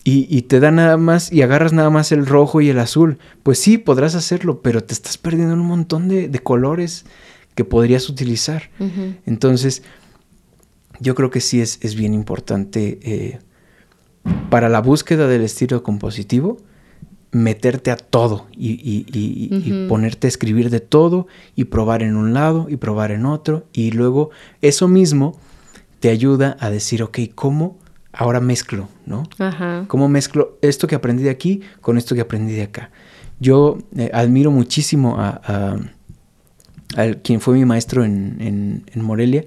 [0.04, 3.18] Y, y, te da nada más y agarras nada más el rojo y el azul.
[3.42, 7.06] Pues sí, podrás hacerlo, pero te estás perdiendo un montón de, de colores
[7.54, 8.70] que podrías utilizar.
[9.26, 9.82] Entonces,
[11.00, 13.38] yo creo que sí es, es bien importante eh,
[14.50, 16.58] para la búsqueda del estilo compositivo,
[17.30, 22.76] meterte a todo y, ponerte a escribir de todo y probar en un lado y
[22.76, 24.30] probar en otro y luego
[24.62, 25.38] eso mismo
[25.98, 27.76] te ayuda a decir, ok, ¿cómo
[28.12, 29.24] ahora mezclo, no?
[29.88, 32.90] ¿Cómo mezclo esto que aprendí de aquí con esto que aprendí de acá?
[33.40, 35.80] Yo eh, admiro muchísimo a
[37.22, 39.44] quien fue mi maestro en, Morelia,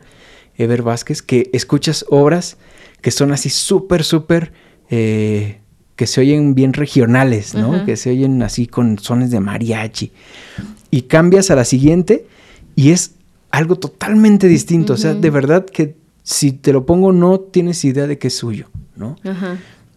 [0.58, 2.58] Ever Vázquez, que escuchas obras
[3.02, 4.52] que son así súper, súper,
[4.90, 5.60] eh,
[5.96, 7.86] que se oyen bien regionales, ¿no?
[7.86, 10.12] Que se oyen así con sones de mariachi.
[10.92, 12.28] Y cambias a la siguiente
[12.76, 13.16] y es
[13.52, 14.94] algo totalmente distinto.
[14.94, 18.38] O sea, de verdad que si te lo pongo no tienes idea de que es
[18.38, 19.16] suyo, ¿no?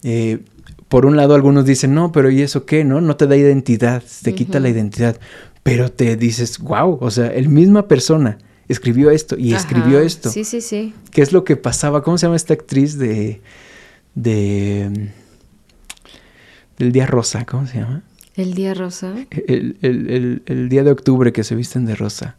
[0.03, 0.39] Eh,
[0.87, 2.83] por un lado algunos dicen, no, pero ¿y eso qué?
[2.83, 2.99] ¿No?
[2.99, 5.17] No te da identidad, te quita la identidad
[5.63, 10.29] pero te dices, wow, o sea, el misma persona escribió esto y escribió esto.
[10.29, 10.93] Sí, sí, sí.
[11.11, 12.03] ¿Qué es lo que pasaba?
[12.03, 13.41] ¿Cómo se llama esta actriz de...
[14.15, 15.09] de
[16.77, 17.45] del Día Rosa?
[17.45, 18.01] ¿Cómo se llama?
[18.35, 19.13] ¿El Día Rosa?
[19.29, 22.37] El, el, el día de octubre que se visten de rosa.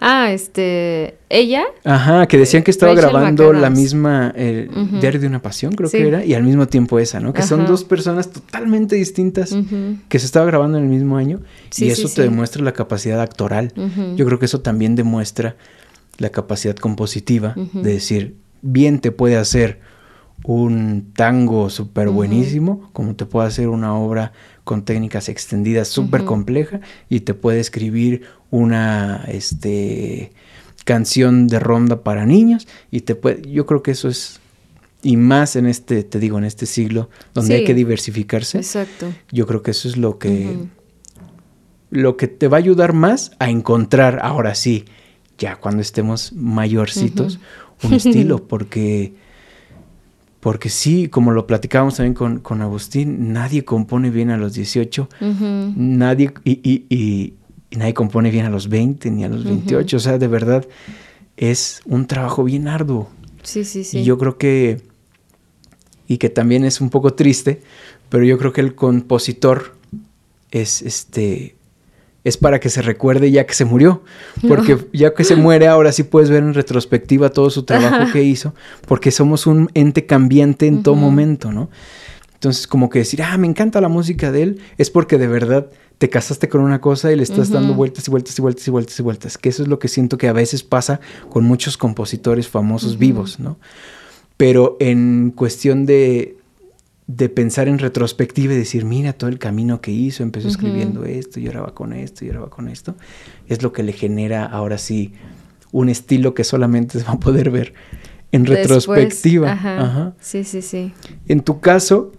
[0.00, 1.64] Ah, este, ella.
[1.84, 6.08] Ajá, que decían que estaba grabando la misma eh, Diario de una Pasión, creo que
[6.08, 7.34] era, y al mismo tiempo esa, ¿no?
[7.34, 9.54] Que son dos personas totalmente distintas
[10.08, 11.40] que se estaba grabando en el mismo año
[11.76, 13.72] y eso te demuestra la capacidad actoral.
[14.16, 15.56] Yo creo que eso también demuestra
[16.16, 19.80] la capacidad compositiva de decir, bien te puede hacer
[20.44, 24.32] un tango súper buenísimo, como te puede hacer una obra
[24.70, 30.30] con técnicas extendidas súper compleja y te puede escribir una este,
[30.84, 34.38] canción de ronda para niños y te puede, yo creo que eso es
[35.02, 38.58] y más en este, te digo, en este siglo donde hay que diversificarse.
[38.58, 39.12] Exacto.
[39.32, 40.56] Yo creo que eso es lo que
[41.90, 44.84] lo que te va a ayudar más a encontrar ahora sí,
[45.36, 47.40] ya cuando estemos mayorcitos,
[47.82, 49.14] un estilo porque
[50.40, 55.08] porque sí, como lo platicábamos también con, Agustín, nadie compone bien a los 18,
[55.76, 57.34] nadie, y,
[57.72, 59.96] nadie compone bien a los 20 ni a los 28.
[59.96, 60.66] O sea, de verdad,
[61.36, 63.10] es un trabajo bien arduo.
[63.42, 63.98] Sí, sí, sí.
[63.98, 64.80] Y yo creo que,
[66.08, 67.60] y que también es un poco triste,
[68.08, 69.74] pero yo creo que el compositor
[70.50, 71.54] es este
[72.24, 74.02] es para que se recuerde ya que se murió.
[74.46, 78.22] Porque ya que se muere, ahora sí puedes ver en retrospectiva todo su trabajo que
[78.22, 78.54] hizo,
[78.86, 81.70] porque somos un ente cambiante en todo momento, ¿no?
[82.34, 85.70] Entonces, como que decir, ah, me encanta la música de él, es porque de verdad
[85.98, 88.70] te casaste con una cosa y le estás dando vueltas y vueltas y vueltas y
[88.70, 89.36] vueltas y vueltas.
[89.36, 93.38] Que eso es lo que siento que a veces pasa con muchos compositores famosos vivos,
[93.38, 93.58] ¿no?
[94.38, 96.38] Pero en cuestión de,
[97.16, 101.40] de pensar en retrospectiva y decir, mira todo el camino que hizo, empezó escribiendo esto
[101.40, 102.94] y ahora va con esto y ahora va con esto,
[103.48, 105.12] es lo que le genera ahora sí
[105.72, 107.74] un estilo que solamente se va a poder ver
[108.32, 109.52] en retrospectiva.
[109.52, 110.14] Ajá.
[110.20, 110.92] Sí, sí, sí.
[111.26, 112.12] En tu caso,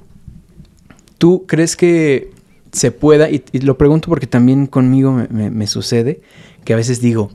[1.17, 2.32] ¿tú crees que
[2.73, 6.21] se pueda, y, lo pregunto porque también conmigo me, me, sucede,
[6.65, 7.32] que a veces digo,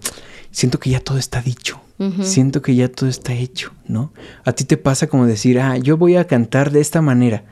[0.50, 1.80] siento que ya todo está dicho.
[2.20, 4.12] Siento que ya todo está hecho, ¿no?
[4.44, 7.44] A ti te pasa como decir, ah, yo voy a cantar de esta manera,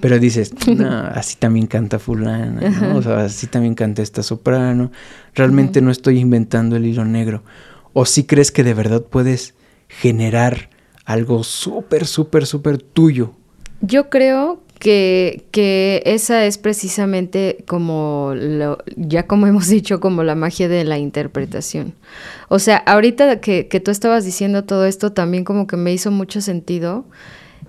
[0.00, 2.96] pero dices, no, así también canta fulana, ¿no?
[2.96, 4.92] O sea, así también canta esta soprano,
[5.34, 7.42] realmente no estoy inventando el hilo negro.
[7.92, 9.54] O si crees que de verdad puedes
[9.88, 10.70] generar
[11.04, 13.32] algo súper, súper, súper tuyo.
[13.80, 20.34] Yo creo que, que, esa es precisamente como, lo, ya como hemos dicho, como la
[20.34, 21.94] magia de la interpretación.
[22.48, 26.10] O sea, ahorita que, que tú estabas diciendo todo esto, también como que me hizo
[26.10, 27.04] mucho sentido.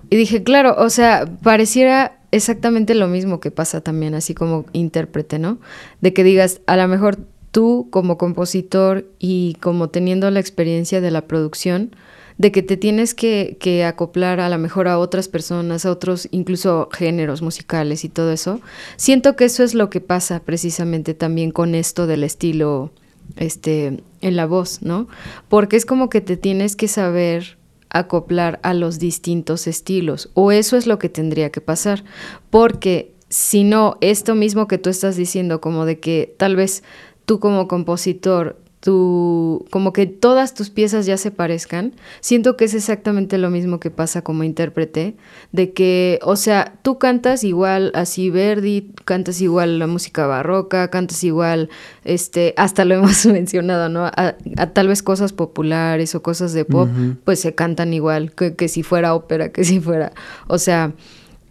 [0.08, 5.38] Y dije, claro, o sea, pareciera exactamente lo mismo que pasa también, así como intérprete,
[5.38, 5.58] ¿no?
[6.00, 7.18] De que digas, a lo mejor
[7.50, 11.94] tú como compositor y como teniendo la experiencia de la producción,
[12.40, 16.88] de que te tienes que, acoplar a lo mejor a otras personas, a otros incluso
[16.90, 18.62] géneros musicales y todo eso.
[18.96, 22.92] Siento que eso es lo que pasa precisamente también con esto del estilo
[23.36, 25.06] este en la voz, ¿no?
[25.50, 27.58] Porque es como que te tienes que saber
[27.90, 32.04] acoplar a los distintos estilos o eso es lo que tendría que pasar,
[32.48, 36.84] porque si no, esto mismo que tú estás diciendo como de que tal vez
[37.26, 42.74] tú como compositor tu, como que todas tus piezas ya se parezcan, siento que es
[42.74, 45.16] exactamente lo mismo que pasa como intérprete,
[45.52, 51.22] de que, o sea, tú cantas igual así Verdi, cantas igual la música barroca, cantas
[51.24, 51.68] igual,
[52.04, 54.06] este, hasta lo hemos mencionado, ¿no?
[54.06, 54.34] A,
[54.72, 56.88] tal vez cosas populares o cosas de pop,
[57.24, 60.12] pues se cantan igual, que, si fuera ópera, que si fuera,
[60.48, 60.94] o sea,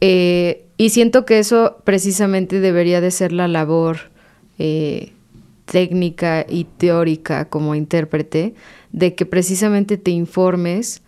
[0.01, 3.97] eh, y siento que eso precisamente debería de ser la labor,
[4.57, 5.13] eh,
[5.71, 8.53] técnica y teórica como intérprete,
[8.91, 11.01] de que precisamente te informes,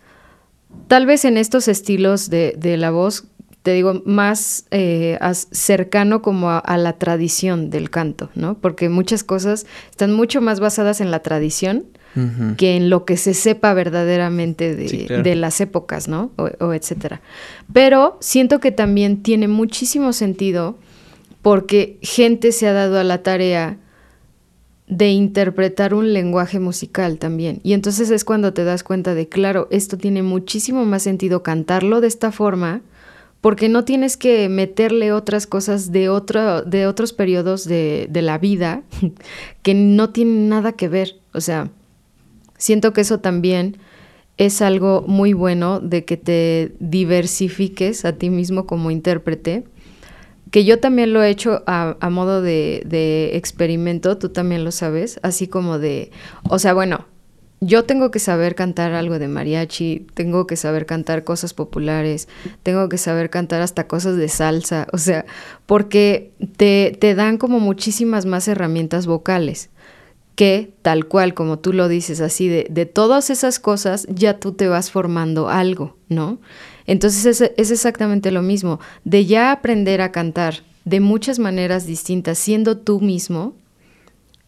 [0.88, 3.24] tal vez en estos estilos de, la voz,
[3.62, 5.18] te digo, más eh,
[5.50, 8.54] cercano como a, la tradición del canto, ¿no?
[8.58, 11.86] Porque muchas cosas están mucho más basadas en la tradición
[12.58, 16.30] que en lo que se sepa verdaderamente de, las épocas, ¿no?
[16.36, 17.22] O, o, etcétera.
[17.72, 20.76] Pero siento que también tiene muchísimo sentido
[21.40, 23.78] porque gente se ha dado a la tarea
[24.92, 27.60] de interpretar un lenguaje musical también.
[27.62, 32.02] Y entonces es cuando te das cuenta de, claro, esto tiene muchísimo más sentido cantarlo
[32.02, 32.82] de esta forma,
[33.40, 38.36] porque no tienes que meterle otras cosas de, otro, de otros periodos de, de la
[38.36, 38.82] vida
[39.62, 41.16] que no tienen nada que ver.
[41.32, 41.70] O sea,
[42.58, 43.78] siento que eso también
[44.36, 49.64] es algo muy bueno de que te diversifiques a ti mismo como intérprete
[50.52, 55.48] que yo también lo he hecho a, modo de, experimento, tú también lo sabes, así
[55.48, 56.12] como de,
[56.46, 57.06] o sea, bueno,
[57.62, 62.28] yo tengo que saber cantar algo de mariachi, tengo que saber cantar cosas populares,
[62.62, 65.24] tengo que saber cantar hasta cosas de salsa, o sea,
[65.64, 69.70] porque te, te dan como muchísimas más herramientas vocales
[70.34, 74.52] que tal cual como tú lo dices, así de, de todas esas cosas ya tú
[74.52, 76.40] te vas formando algo, ¿no?
[76.86, 82.78] Entonces es, exactamente lo mismo, de ya aprender a cantar de muchas maneras distintas, siendo
[82.78, 83.54] tú mismo,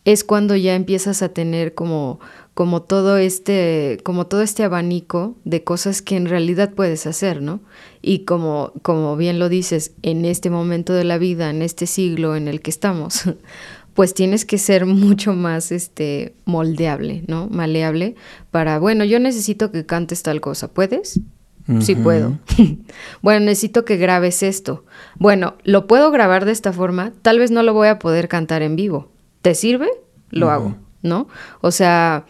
[0.05, 2.20] es cuando ya empiezas a tener como,
[2.53, 7.61] como todo este, como todo este abanico de cosas que en realidad puedes hacer, ¿no?
[8.03, 12.37] Y como, como bien lo dices, en este momento de la vida, en este siglo
[12.37, 13.23] en el que estamos,
[13.94, 17.49] pues tienes que ser mucho más este moldeable, ¿no?
[17.49, 18.14] Maleable
[18.51, 21.20] para, bueno, yo necesito que cantes tal cosa, ¿puedes?
[21.81, 22.38] Sí puedo.
[23.22, 24.85] bueno, necesito que grabes esto.
[25.18, 28.62] Bueno, lo puedo grabar de esta forma, tal vez no lo voy a poder cantar
[28.62, 29.11] en vivo.
[29.40, 29.88] ¿Te sirve?
[30.31, 31.29] Lo hago, ¿no?
[31.61, 32.27] O sea,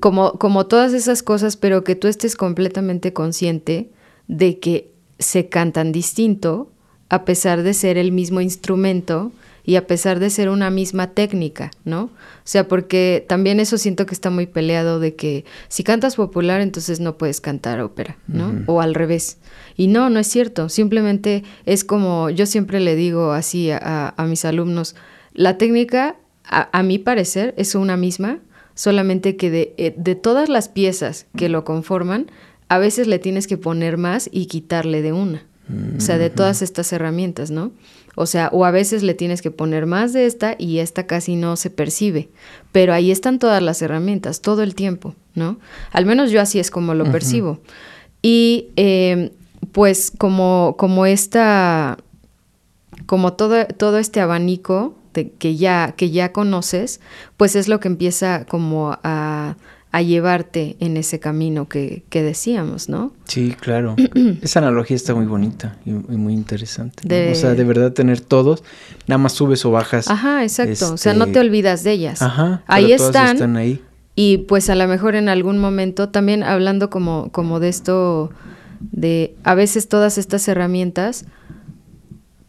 [0.00, 3.90] como, como todas esas cosas, pero que tú estés completamente consciente
[4.28, 6.70] de que se cantan distinto
[7.08, 9.32] a pesar de ser el mismo instrumento
[9.64, 12.04] y a pesar de ser una misma técnica, ¿no?
[12.04, 12.10] O
[12.44, 17.00] sea, porque también eso siento que está muy peleado de que si cantas popular entonces
[17.00, 18.52] no puedes cantar ópera, ¿no?
[18.66, 19.38] O al revés.
[19.76, 24.44] Y no, no es cierto, simplemente es como yo siempre le digo así a, mis
[24.44, 24.96] alumnos,
[25.32, 28.40] la técnica, a, mi parecer, es una misma,
[28.74, 32.30] solamente que de, eh, de todas las piezas que lo conforman,
[32.68, 35.42] a veces le tienes que poner más y quitarle de una.
[35.96, 37.72] O sea, de todas estas herramientas, ¿no?
[38.16, 41.36] O sea, o a veces le tienes que poner más de esta y esta casi
[41.36, 42.28] no se percibe.
[42.72, 45.58] Pero ahí están todas las herramientas, todo el tiempo, ¿no?
[45.92, 47.60] Al menos yo así es como lo percibo.
[48.22, 49.30] Y em,
[49.72, 51.98] pues como, como esta,
[53.06, 57.00] como todo, todo este abanico de, que, ya, que ya conoces,
[57.36, 59.56] pues es lo que empieza como a
[59.94, 63.12] a llevarte en ese camino que, decíamos, ¿no?
[63.26, 63.94] Sí, claro.
[64.42, 67.30] Esa analogía está muy bonita y, muy interesante.
[67.30, 68.64] O sea, de verdad tener todos,
[69.06, 70.10] nada más subes o bajas.
[70.10, 70.94] Ajá, exacto.
[70.94, 72.22] o sea, no te este, olvidas de ellas.
[72.22, 72.64] Ajá.
[72.66, 73.36] Ahí están.
[73.36, 73.80] están ahí.
[74.16, 78.32] Y pues a lo mejor en algún momento, también hablando como, como de esto,
[78.80, 81.24] de a veces todas estas herramientas,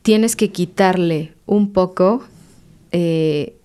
[0.01, 2.23] tienes que quitarle un poco,
[2.91, 3.55] eh,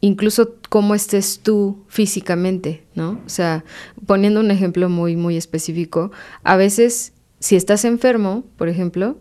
[0.00, 3.20] incluso cómo estés tú físicamente, ¿no?
[3.24, 3.64] O sea,
[4.06, 6.10] poniendo un ejemplo muy, muy específico,
[6.42, 9.18] a veces si estás enfermo, por ejemplo,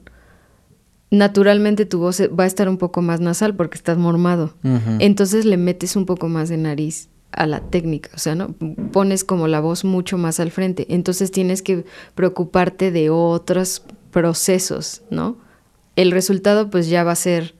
[1.11, 4.55] naturalmente tu voz va a estar un poco más nasal porque estás mormado.
[4.97, 8.55] Entonces le metes un poco más de nariz a la técnica, o sea, ¿no?
[8.91, 10.87] Pones como la voz mucho más al frente.
[10.89, 11.85] Entonces tienes que
[12.15, 15.37] preocuparte de otros procesos, ¿no?
[15.95, 17.53] El resultado pues ya va a ser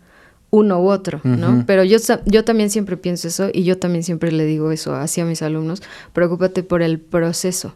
[0.54, 1.64] uno u otro, ¿no?
[1.66, 1.98] Pero yo,
[2.28, 5.82] yo también siempre pienso eso y yo también siempre le digo eso hacia mis alumnos,
[6.14, 7.74] preocúpate por el proceso,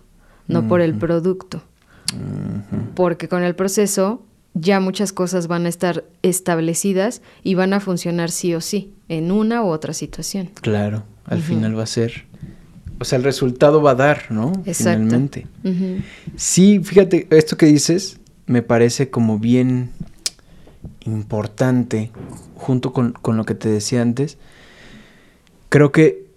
[0.48, 1.64] no por el producto.
[2.94, 4.22] Porque con el proceso
[4.54, 9.32] ya muchas cosas van a estar establecidas y van a funcionar sí o sí, en
[9.32, 10.52] una u otra situación.
[10.62, 12.26] Claro, al final va a ser,
[13.00, 14.54] o sea, el resultado va a dar, ¿no?
[14.68, 15.04] Exacto.
[15.04, 15.48] Finalmente.
[16.36, 19.90] Sí, fíjate, esto que dices me parece como bien
[21.08, 22.12] importante,
[22.56, 24.38] junto con, lo que te decía antes.
[25.70, 26.28] Creo que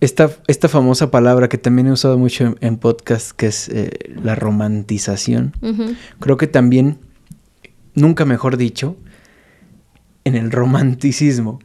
[0.00, 3.90] esta, esta, famosa palabra que también he usado mucho en, podcast, que es eh,
[4.22, 5.52] la romantización,
[6.20, 6.98] creo que también
[7.94, 8.96] nunca mejor dicho,
[10.24, 11.58] en el romanticismo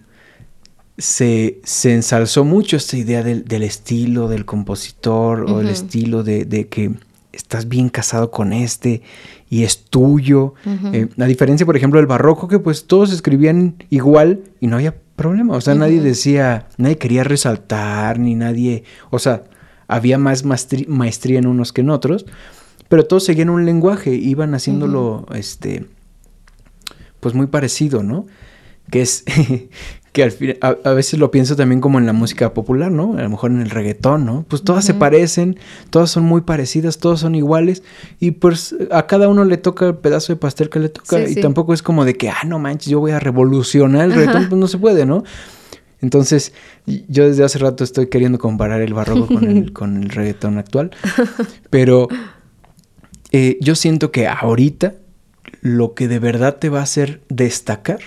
[0.97, 6.91] se, se ensalzó mucho esta idea del, estilo del compositor o el estilo de, que
[7.33, 9.01] estás bien casado con este
[9.49, 10.53] y es tuyo.
[10.93, 14.95] Eh, a diferencia, por ejemplo, del barroco, que pues todos escribían igual y no había
[15.15, 15.55] problema.
[15.55, 19.43] O sea, nadie decía, nadie quería resaltar, ni nadie, o sea,
[19.87, 22.25] había más maestría en unos que en otros,
[22.87, 25.85] pero todos seguían un lenguaje, iban haciéndolo, este,
[27.19, 28.25] pues muy parecido, ¿no?
[28.89, 29.23] Que es
[30.13, 33.17] que al fin, a, veces lo pienso también como en la música popular, ¿no?
[33.17, 34.45] A lo mejor en el reggaetón, ¿no?
[34.47, 35.57] Pues todas se parecen,
[35.89, 37.81] todas son muy parecidas, todas son iguales
[38.19, 41.35] y pues a cada uno le toca el pedazo de pastel que le toca y
[41.41, 44.59] tampoco es como de que, ah, no manches, yo voy a revolucionar el reggaetón, pues
[44.59, 45.23] no se puede, ¿no?
[45.99, 46.53] Entonces,
[46.85, 50.91] yo desde hace rato estoy queriendo comparar el barroco con el, con el reggaetón actual,
[51.71, 52.07] pero
[53.31, 54.93] eh, yo siento que ahorita
[55.61, 57.99] lo que de verdad te va a hacer destacar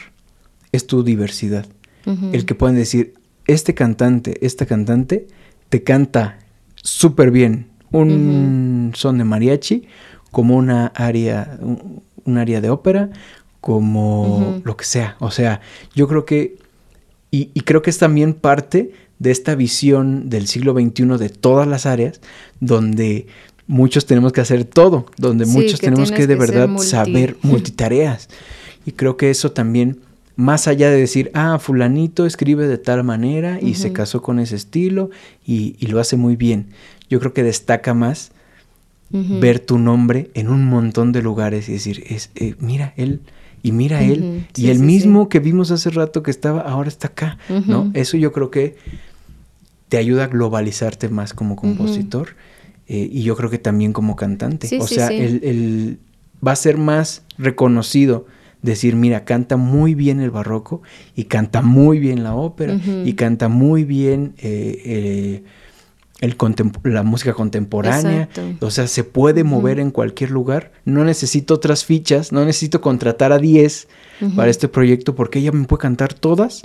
[0.77, 1.67] es tu diversidad.
[2.33, 3.15] El que pueden decir,
[3.49, 5.27] este cantante, esta cantante,
[5.71, 6.39] te canta
[6.77, 9.89] súper bien un son de mariachi,
[10.31, 13.11] como una área, un, área de ópera,
[13.61, 15.17] como lo que sea.
[15.19, 15.61] O sea,
[15.95, 16.59] yo creo que,
[17.31, 21.87] y, creo que es también parte de esta visión del siglo XXI de todas las
[21.87, 22.21] áreas,
[22.61, 23.27] donde
[23.67, 28.29] muchos tenemos que hacer todo, donde muchos tenemos que de verdad saber multitareas.
[28.85, 30.01] Y creo que eso también,
[30.37, 34.57] más allá de decir, ah, fulanito escribe de tal manera y se casó con ese
[34.57, 35.11] estilo
[35.45, 36.69] y, lo hace muy bien,
[37.09, 38.33] yo creo que destaca más
[39.11, 43.21] ver tu nombre en un montón de lugares y decir, es, eh, mira, él...
[43.63, 47.37] Y mira él, y el mismo que vimos hace rato que estaba, ahora está acá,
[47.67, 47.91] ¿no?
[47.95, 48.77] Eso yo creo que
[49.89, 52.37] te ayuda a globalizarte más como compositor
[52.89, 54.79] eh, y yo creo que también como cantante.
[54.81, 55.99] o sea, El,
[56.47, 58.27] va a ser más reconocido
[58.67, 60.83] decir, mira, canta muy bien el barroco
[61.15, 65.45] y canta muy bien la ópera y canta muy bien eh, eh,
[66.21, 66.37] el
[66.85, 68.29] la música contemporánea.
[68.61, 70.73] O sea, se puede mover en cualquier lugar.
[70.85, 73.89] No necesito otras fichas, no necesito contratar a 10
[74.35, 76.63] para este proyecto porque ella me puede cantar todas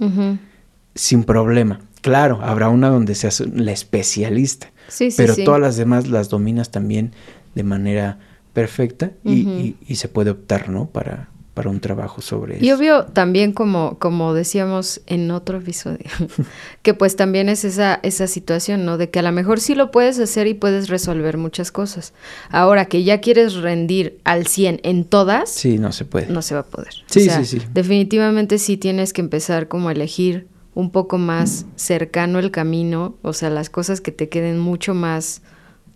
[0.95, 1.81] sin problema.
[2.01, 4.71] Claro, habrá una donde seas la especialista,
[5.15, 7.11] pero todas las demás las dominas también
[7.53, 8.17] de manera
[8.53, 10.87] perfecta y, se puede optar, ¿no?
[10.87, 11.29] Para,
[11.61, 12.65] para un trabajo sobre eso.
[12.65, 16.09] Y obvio también como, como decíamos en otro episodio,
[16.81, 18.97] que pues también es esa, esa situación, ¿no?
[18.97, 22.13] De que a lo mejor sí lo puedes hacer y puedes resolver muchas cosas.
[22.49, 25.51] Ahora que ya quieres rendir al 100 en todas.
[25.51, 26.25] Sí, no se puede.
[26.33, 26.95] No se va a poder.
[27.05, 27.61] Sí, sí, sí.
[27.71, 33.33] Definitivamente sí tienes que empezar como a elegir un poco más cercano el camino, o
[33.33, 35.43] sea, las cosas que te queden mucho más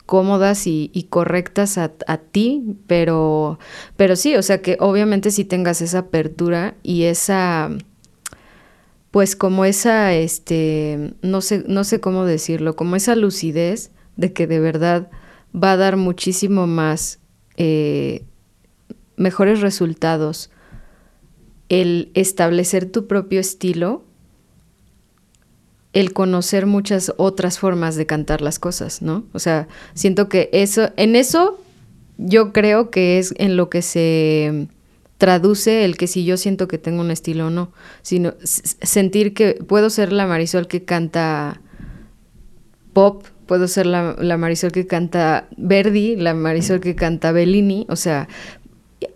[0.05, 3.59] cómodas y, correctas a, ti, pero,
[3.97, 7.71] pero sí, o sea, que obviamente sí tengas esa apertura y esa,
[9.11, 14.47] pues como esa, este, no sé, no sé cómo decirlo, como esa lucidez de que
[14.47, 15.09] de verdad
[15.55, 17.19] va a dar muchísimo más,
[17.57, 18.25] eh,
[19.17, 20.51] mejores resultados
[21.69, 24.03] el establecer tu propio estilo
[25.95, 29.23] el conocer muchas otras formas de cantar las cosas, ¿no?
[29.31, 31.57] O sea, siento que eso, en eso
[32.17, 34.67] yo creo que es en lo que se
[35.17, 37.71] traduce el que si yo siento que tengo un estilo o no,
[38.01, 41.61] sino sentir que puedo ser la Marisol que canta
[42.91, 47.95] pop puedo ser la, la Marisol que canta Verdi, la Marisol que canta Bellini, o
[47.95, 48.27] sea,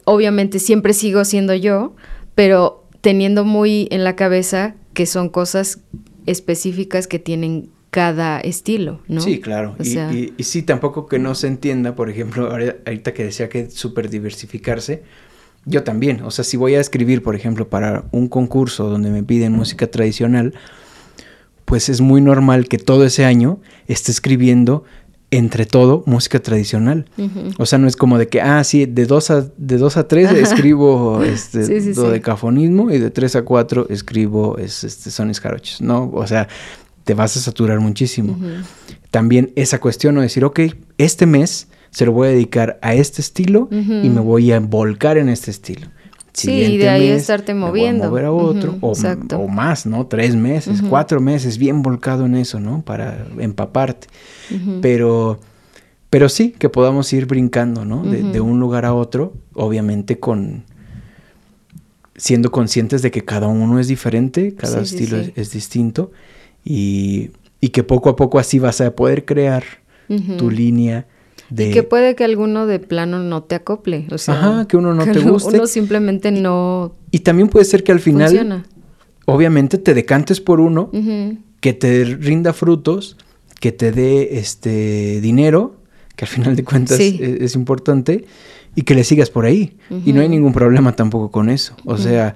[0.06, 1.94] obviamente siempre sigo siendo yo,
[2.36, 5.80] pero teniendo muy en la cabeza que son cosas
[6.30, 9.22] específicas que tienen cada estilo, ¿no?
[9.22, 9.76] Sí, claro.
[9.80, 14.10] y, y, sí, tampoco que no se entienda, por ejemplo, ahorita que decía que súper
[14.10, 15.04] diversificarse,
[15.66, 19.24] yo también, o sea, si voy a escribir, por ejemplo, para un concurso donde me
[19.24, 20.54] piden música tradicional,
[21.66, 24.84] pues es muy normal que todo ese año esté escribiendo
[25.32, 27.06] entre todo música tradicional.
[27.58, 30.08] O sea, no es como de que, ah, sí, de dos a, de dos a
[30.08, 35.82] tres escribo este, de cafonismo y de tres a cuatro escribo es, este, sones jaroches,
[35.82, 36.10] ¿no?
[36.14, 36.48] O sea,
[37.04, 38.38] te vas a saturar muchísimo.
[39.12, 40.62] También esa cuestión de decir, ok,
[40.98, 45.18] este mes se lo voy a dedicar a este estilo y me voy a volcar
[45.18, 45.88] en este estilo.
[46.40, 48.10] Sí, y de ahí estarte moviendo.
[48.10, 50.08] mover a otro, o, o, más, ¿no?
[50.08, 52.82] Tres meses, cuatro meses, bien volcado en eso, ¿no?
[52.82, 54.08] Para empaparte.
[54.82, 55.40] Pero,
[56.10, 58.04] pero sí, que podamos ir brincando, ¿no?
[58.04, 60.64] De, un lugar a otro, obviamente con
[62.16, 66.12] siendo conscientes de que cada uno es diferente, cada estilo es, distinto
[66.66, 67.32] y,
[67.62, 69.64] y, que poco a poco así vas a poder crear
[70.38, 71.06] tu línea
[71.52, 74.36] y que puede que alguno de plano no te acople, o sea...
[74.36, 75.58] Ajá, que uno no te guste.
[75.58, 76.94] Uno simplemente no...
[77.12, 78.66] Y también puede ser que al final,
[79.26, 80.92] obviamente, te decantes por uno,
[81.60, 83.18] que te rinda frutos,
[83.60, 85.76] que te dé este dinero,
[86.16, 88.26] que al final de cuentas e-, es, importante,
[88.76, 89.78] y que le sigas por ahí.
[90.06, 91.76] Y no hay ningún problema tampoco con eso.
[91.86, 92.36] O sea,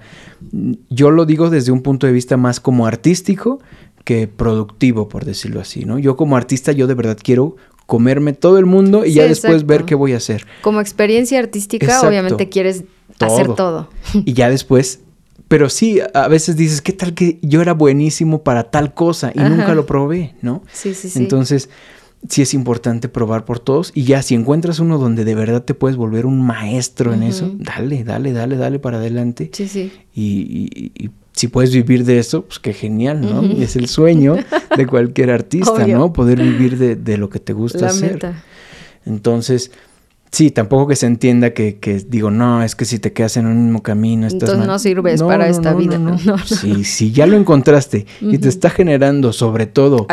[0.90, 3.60] yo lo digo desde un punto de vista más como artístico
[4.04, 5.98] que productivo, por decirlo así, ¿no?
[5.98, 7.56] Yo como artista, yo de verdad quiero
[7.86, 10.46] comerme todo el mundo y ya después ver qué voy a hacer.
[10.62, 12.84] Como experiencia artística, obviamente quieres
[13.20, 13.90] hacer todo.
[14.26, 15.02] Y ya después,
[15.48, 19.40] pero sí, a veces dices, ¿qué tal que yo era buenísimo para tal cosa y
[19.40, 20.64] nunca lo probé, ¿no?
[20.72, 21.20] Sí, sí, sí.
[21.20, 21.70] Entonces,
[22.30, 25.74] sí es importante probar por todos y ya si encuentras uno donde de verdad te
[25.74, 29.50] puedes volver un maestro en eso, dale, dale, dale, dale para adelante.
[29.54, 29.92] Sí, sí.
[30.14, 33.42] Y, y, si puedes vivir de eso, pues qué genial, ¿no?
[33.42, 34.36] Es el sueño
[34.78, 36.14] de cualquier artista, ¿no?
[36.14, 38.20] Poder vivir de, de, lo que te gusta hacer.
[39.06, 39.72] Entonces,
[40.34, 43.46] sí, tampoco que se entienda que, que, digo, no, es que si te quedas en
[43.46, 46.00] un mismo camino, estás Entonces no sirves para esta vida.
[46.00, 50.08] No, sí, si ya lo encontraste y te está generando sobre todo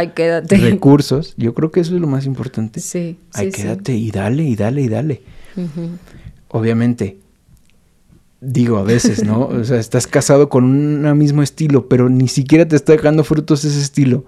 [0.49, 2.81] recursos, yo creo que eso es lo más importante.
[2.81, 3.19] Sí.
[3.33, 5.23] Ay, quédate y dale, y dale, y dale.
[6.49, 7.19] Obviamente,
[8.41, 9.47] digo a veces, ¿no?
[9.49, 13.65] O sea, estás casado con un mismo estilo, pero ni siquiera te está dejando frutos
[13.65, 14.25] ese estilo.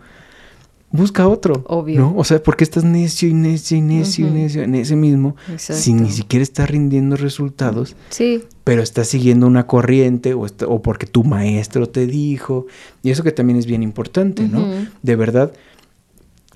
[0.93, 1.65] Busca otro.
[1.67, 2.01] Obvio.
[2.01, 2.15] ¿No?
[2.17, 5.95] O sea, porque estás necio y necio y necio y necio en ese mismo, si
[5.95, 7.97] ni siquiera estás rindiendo resultados.
[8.11, 8.45] Sí.
[8.63, 12.67] Pero estás siguiendo una corriente o, o porque tu maestro te dijo.
[13.03, 14.67] Y eso que también es bien importante, ¿no?
[15.03, 15.53] De verdad,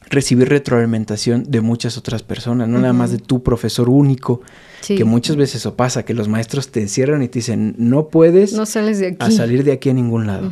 [0.08, 4.42] recibir retroalimentación de muchas otras personas, no nada más de tu profesor único,
[4.86, 8.52] que muchas veces eso pasa, que los maestros te encierran y te dicen, no puedes
[8.52, 9.16] no sales de aquí.
[9.18, 10.50] a salir de aquí a ningún lado.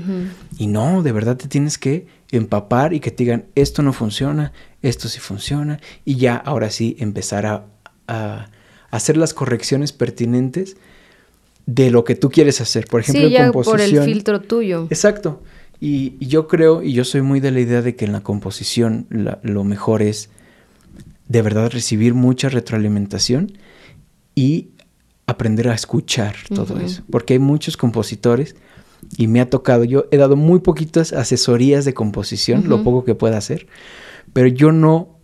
[0.59, 2.07] Y no, de verdad te tienes que
[2.37, 6.97] empapar y que te digan, esto no funciona, esto sí funciona, y ya ahora sí
[6.99, 7.66] empezar a,
[8.09, 8.49] a
[8.91, 10.76] hacer las correcciones pertinentes
[11.66, 12.87] de lo que tú quieres hacer.
[12.87, 14.87] Por ejemplo, sí, ya por el filtro tuyo.
[14.91, 15.43] Exacto.
[15.80, 19.07] Y, yo creo, y yo soy muy de la idea de que en la composición
[19.11, 20.30] lo mejor es
[21.28, 23.59] de verdad recibir mucha retroalimentación
[24.35, 24.68] y
[25.26, 27.03] aprender a escuchar todo eso.
[27.11, 28.57] Porque hay muchos compositores
[29.17, 33.15] y me ha tocado, yo he dado muy poquitas asesorías de composición, lo poco que
[33.15, 33.67] pueda hacer,
[34.33, 35.15] pero yo no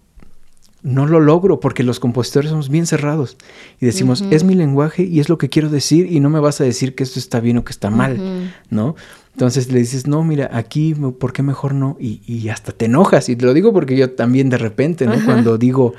[0.82, 3.36] no lo logro porque los compositores somos bien cerrados
[3.80, 6.60] y decimos, es mi lenguaje y es lo que quiero decir y no me vas
[6.60, 8.96] a decir que esto está bien o que está mal, ¿no?
[9.32, 11.96] Entonces le dices, no, mira, aquí, ¿por qué mejor no?
[12.00, 13.28] Y, hasta te enojas.
[13.28, 15.14] Y te lo digo porque yo también de repente, ¿no?
[15.24, 15.94] Cuando digo,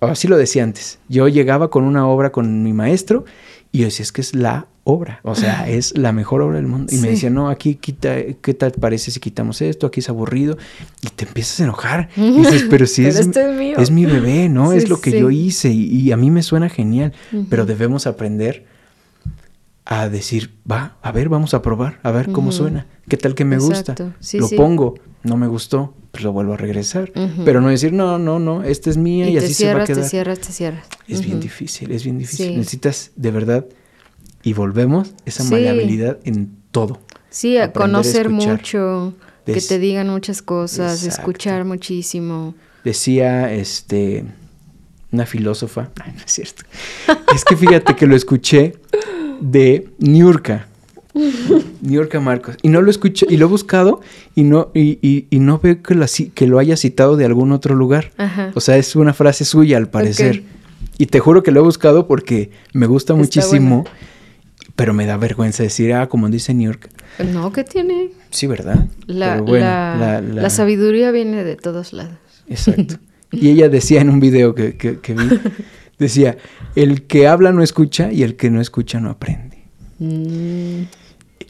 [0.00, 3.24] así lo decía antes, yo llegaba con una obra con mi maestro
[3.70, 6.66] y yo decía, es que es la obra, o sea, es la mejor obra del
[6.66, 6.92] mundo.
[6.92, 9.86] Y me decía, no, aquí quita, ¿qué tal parece si quitamos esto?
[9.86, 10.58] Aquí es aburrido.
[11.00, 12.08] Y te empiezas a enojar.
[12.16, 13.40] Y dices, pero si es, este
[13.80, 14.72] es, mi bebé, ¿no?
[14.72, 17.12] es lo que yo hice y, a mí me suena genial.
[17.48, 18.66] Pero debemos aprender
[19.84, 22.86] a decir, va, a ver, vamos a probar, a ver cómo suena.
[23.08, 23.94] ¿Qué tal que me gusta?
[24.34, 27.12] lo pongo, no me gustó, pues lo vuelvo a regresar.
[27.44, 30.04] Pero no decir, no, no, no, esta es mía y, así se va a quedar.
[30.04, 30.86] Te cierras, te cierras.
[31.08, 32.56] Es bien difícil, es bien difícil.
[32.56, 33.66] Necesitas de verdad
[34.42, 37.00] y volvemos esa maleabilidad en todo.
[37.30, 39.14] Sí, a conocer mucho,
[39.46, 42.54] que te digan muchas cosas, escuchar muchísimo.
[42.84, 44.24] Decía este
[45.10, 46.62] una filósofa, no es cierto.
[47.34, 48.74] es que fíjate que lo escuché
[49.42, 50.68] de Niurka,
[51.82, 52.56] Niurka Marcos.
[52.62, 54.00] Y no lo escucho, y lo he buscado
[54.34, 57.74] y no, y, y, no veo que, la, que lo haya citado de algún otro
[57.74, 58.12] lugar.
[58.54, 60.42] O sea, es una frase suya al parecer.
[60.98, 63.84] Y te juro que lo he buscado porque me gusta muchísimo,
[64.76, 66.88] pero me da vergüenza decir, ah, como dice New York.
[67.32, 68.10] No, ¿qué tiene?
[68.30, 68.86] Sí, ¿verdad?
[69.06, 72.18] La, la, sabiduría viene de todos lados.
[72.48, 72.96] Exacto.
[73.34, 75.40] Y ella decía en un video que, que, vi,
[76.02, 76.36] decía,
[76.76, 79.64] el que habla no escucha y el que no escucha no aprende.
[79.98, 80.82] Mm.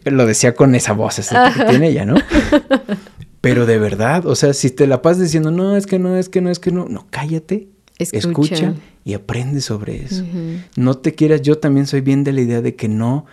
[0.04, 2.16] Lo decía con esa voz que tiene ella, ¿no?
[3.40, 6.28] Pero de verdad, o sea, si te la pasas diciendo, no, es que no, es
[6.28, 8.74] que no, es que no, no, cállate, escucha,
[9.04, 10.24] y aprende sobre eso.
[10.76, 13.26] No te quieras, yo también soy bien de la idea de que no,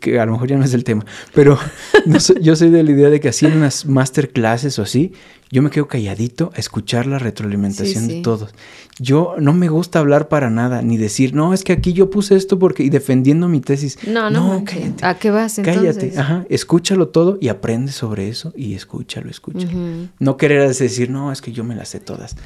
[0.00, 1.04] que a lo mejor ya no es el tema,
[1.34, 1.58] pero
[2.40, 5.12] yo soy de la idea de que así en unas masterclasses o así,
[5.50, 8.52] yo me quedo calladito a escuchar la retroalimentación de todos.
[8.98, 12.34] Yo no me gusta hablar para nada, ni decir, no, es que aquí yo puse
[12.34, 13.98] esto porque, y defendiendo mi tesis.
[14.08, 15.04] No, no, cállate.
[15.04, 15.96] ¿A qué vas entonces?
[15.96, 19.70] Cállate, ajá, escúchalo todo y aprende sobre eso y escúchalo, escúchalo.
[20.18, 22.36] No querer decir, no, es que yo me las sé todas.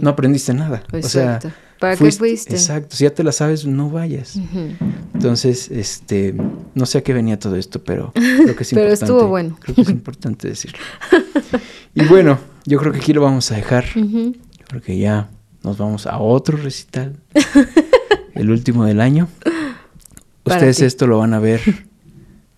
[0.00, 0.84] No aprendiste nada.
[0.92, 1.40] O sea,
[1.80, 2.54] ¿para qué fuiste?
[2.54, 4.38] Exacto, si ya te la sabes, no vayas.
[5.14, 6.34] Entonces, este,
[6.74, 8.92] no sé a qué venía todo esto, pero creo que es pero importante.
[8.92, 9.58] estuvo bueno.
[9.60, 10.78] Creo que es importante decirlo.
[11.94, 13.86] Y bueno, yo creo que aquí lo vamos a dejar,
[14.68, 15.28] porque ya
[15.64, 17.16] nos vamos a otro recital,
[18.34, 19.28] el último del año.
[20.44, 21.60] Ustedes esto lo van a ver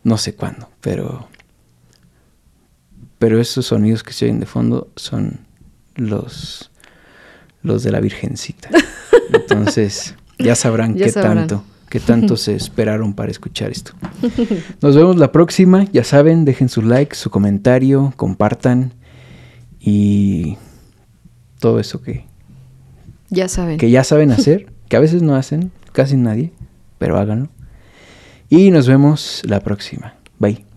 [0.04, 1.28] no sé cuándo, pero
[3.18, 5.46] pero esos sonidos que se oyen de fondo son
[5.94, 6.71] los
[7.62, 8.70] los de la Virgencita.
[9.32, 13.92] Entonces, ya sabrán qué tanto qué tanto se esperaron para escuchar esto.
[14.80, 18.94] Nos vemos la próxima, ya saben, dejen su like, su comentario, compartan
[19.78, 20.56] y
[21.58, 22.24] todo eso que
[23.28, 23.76] ya saben.
[23.76, 26.52] Que ya saben hacer, que a veces no hacen, casi nadie,
[26.96, 27.50] pero háganlo.
[28.48, 30.14] Y nos vemos la próxima.
[30.38, 30.71] Bye.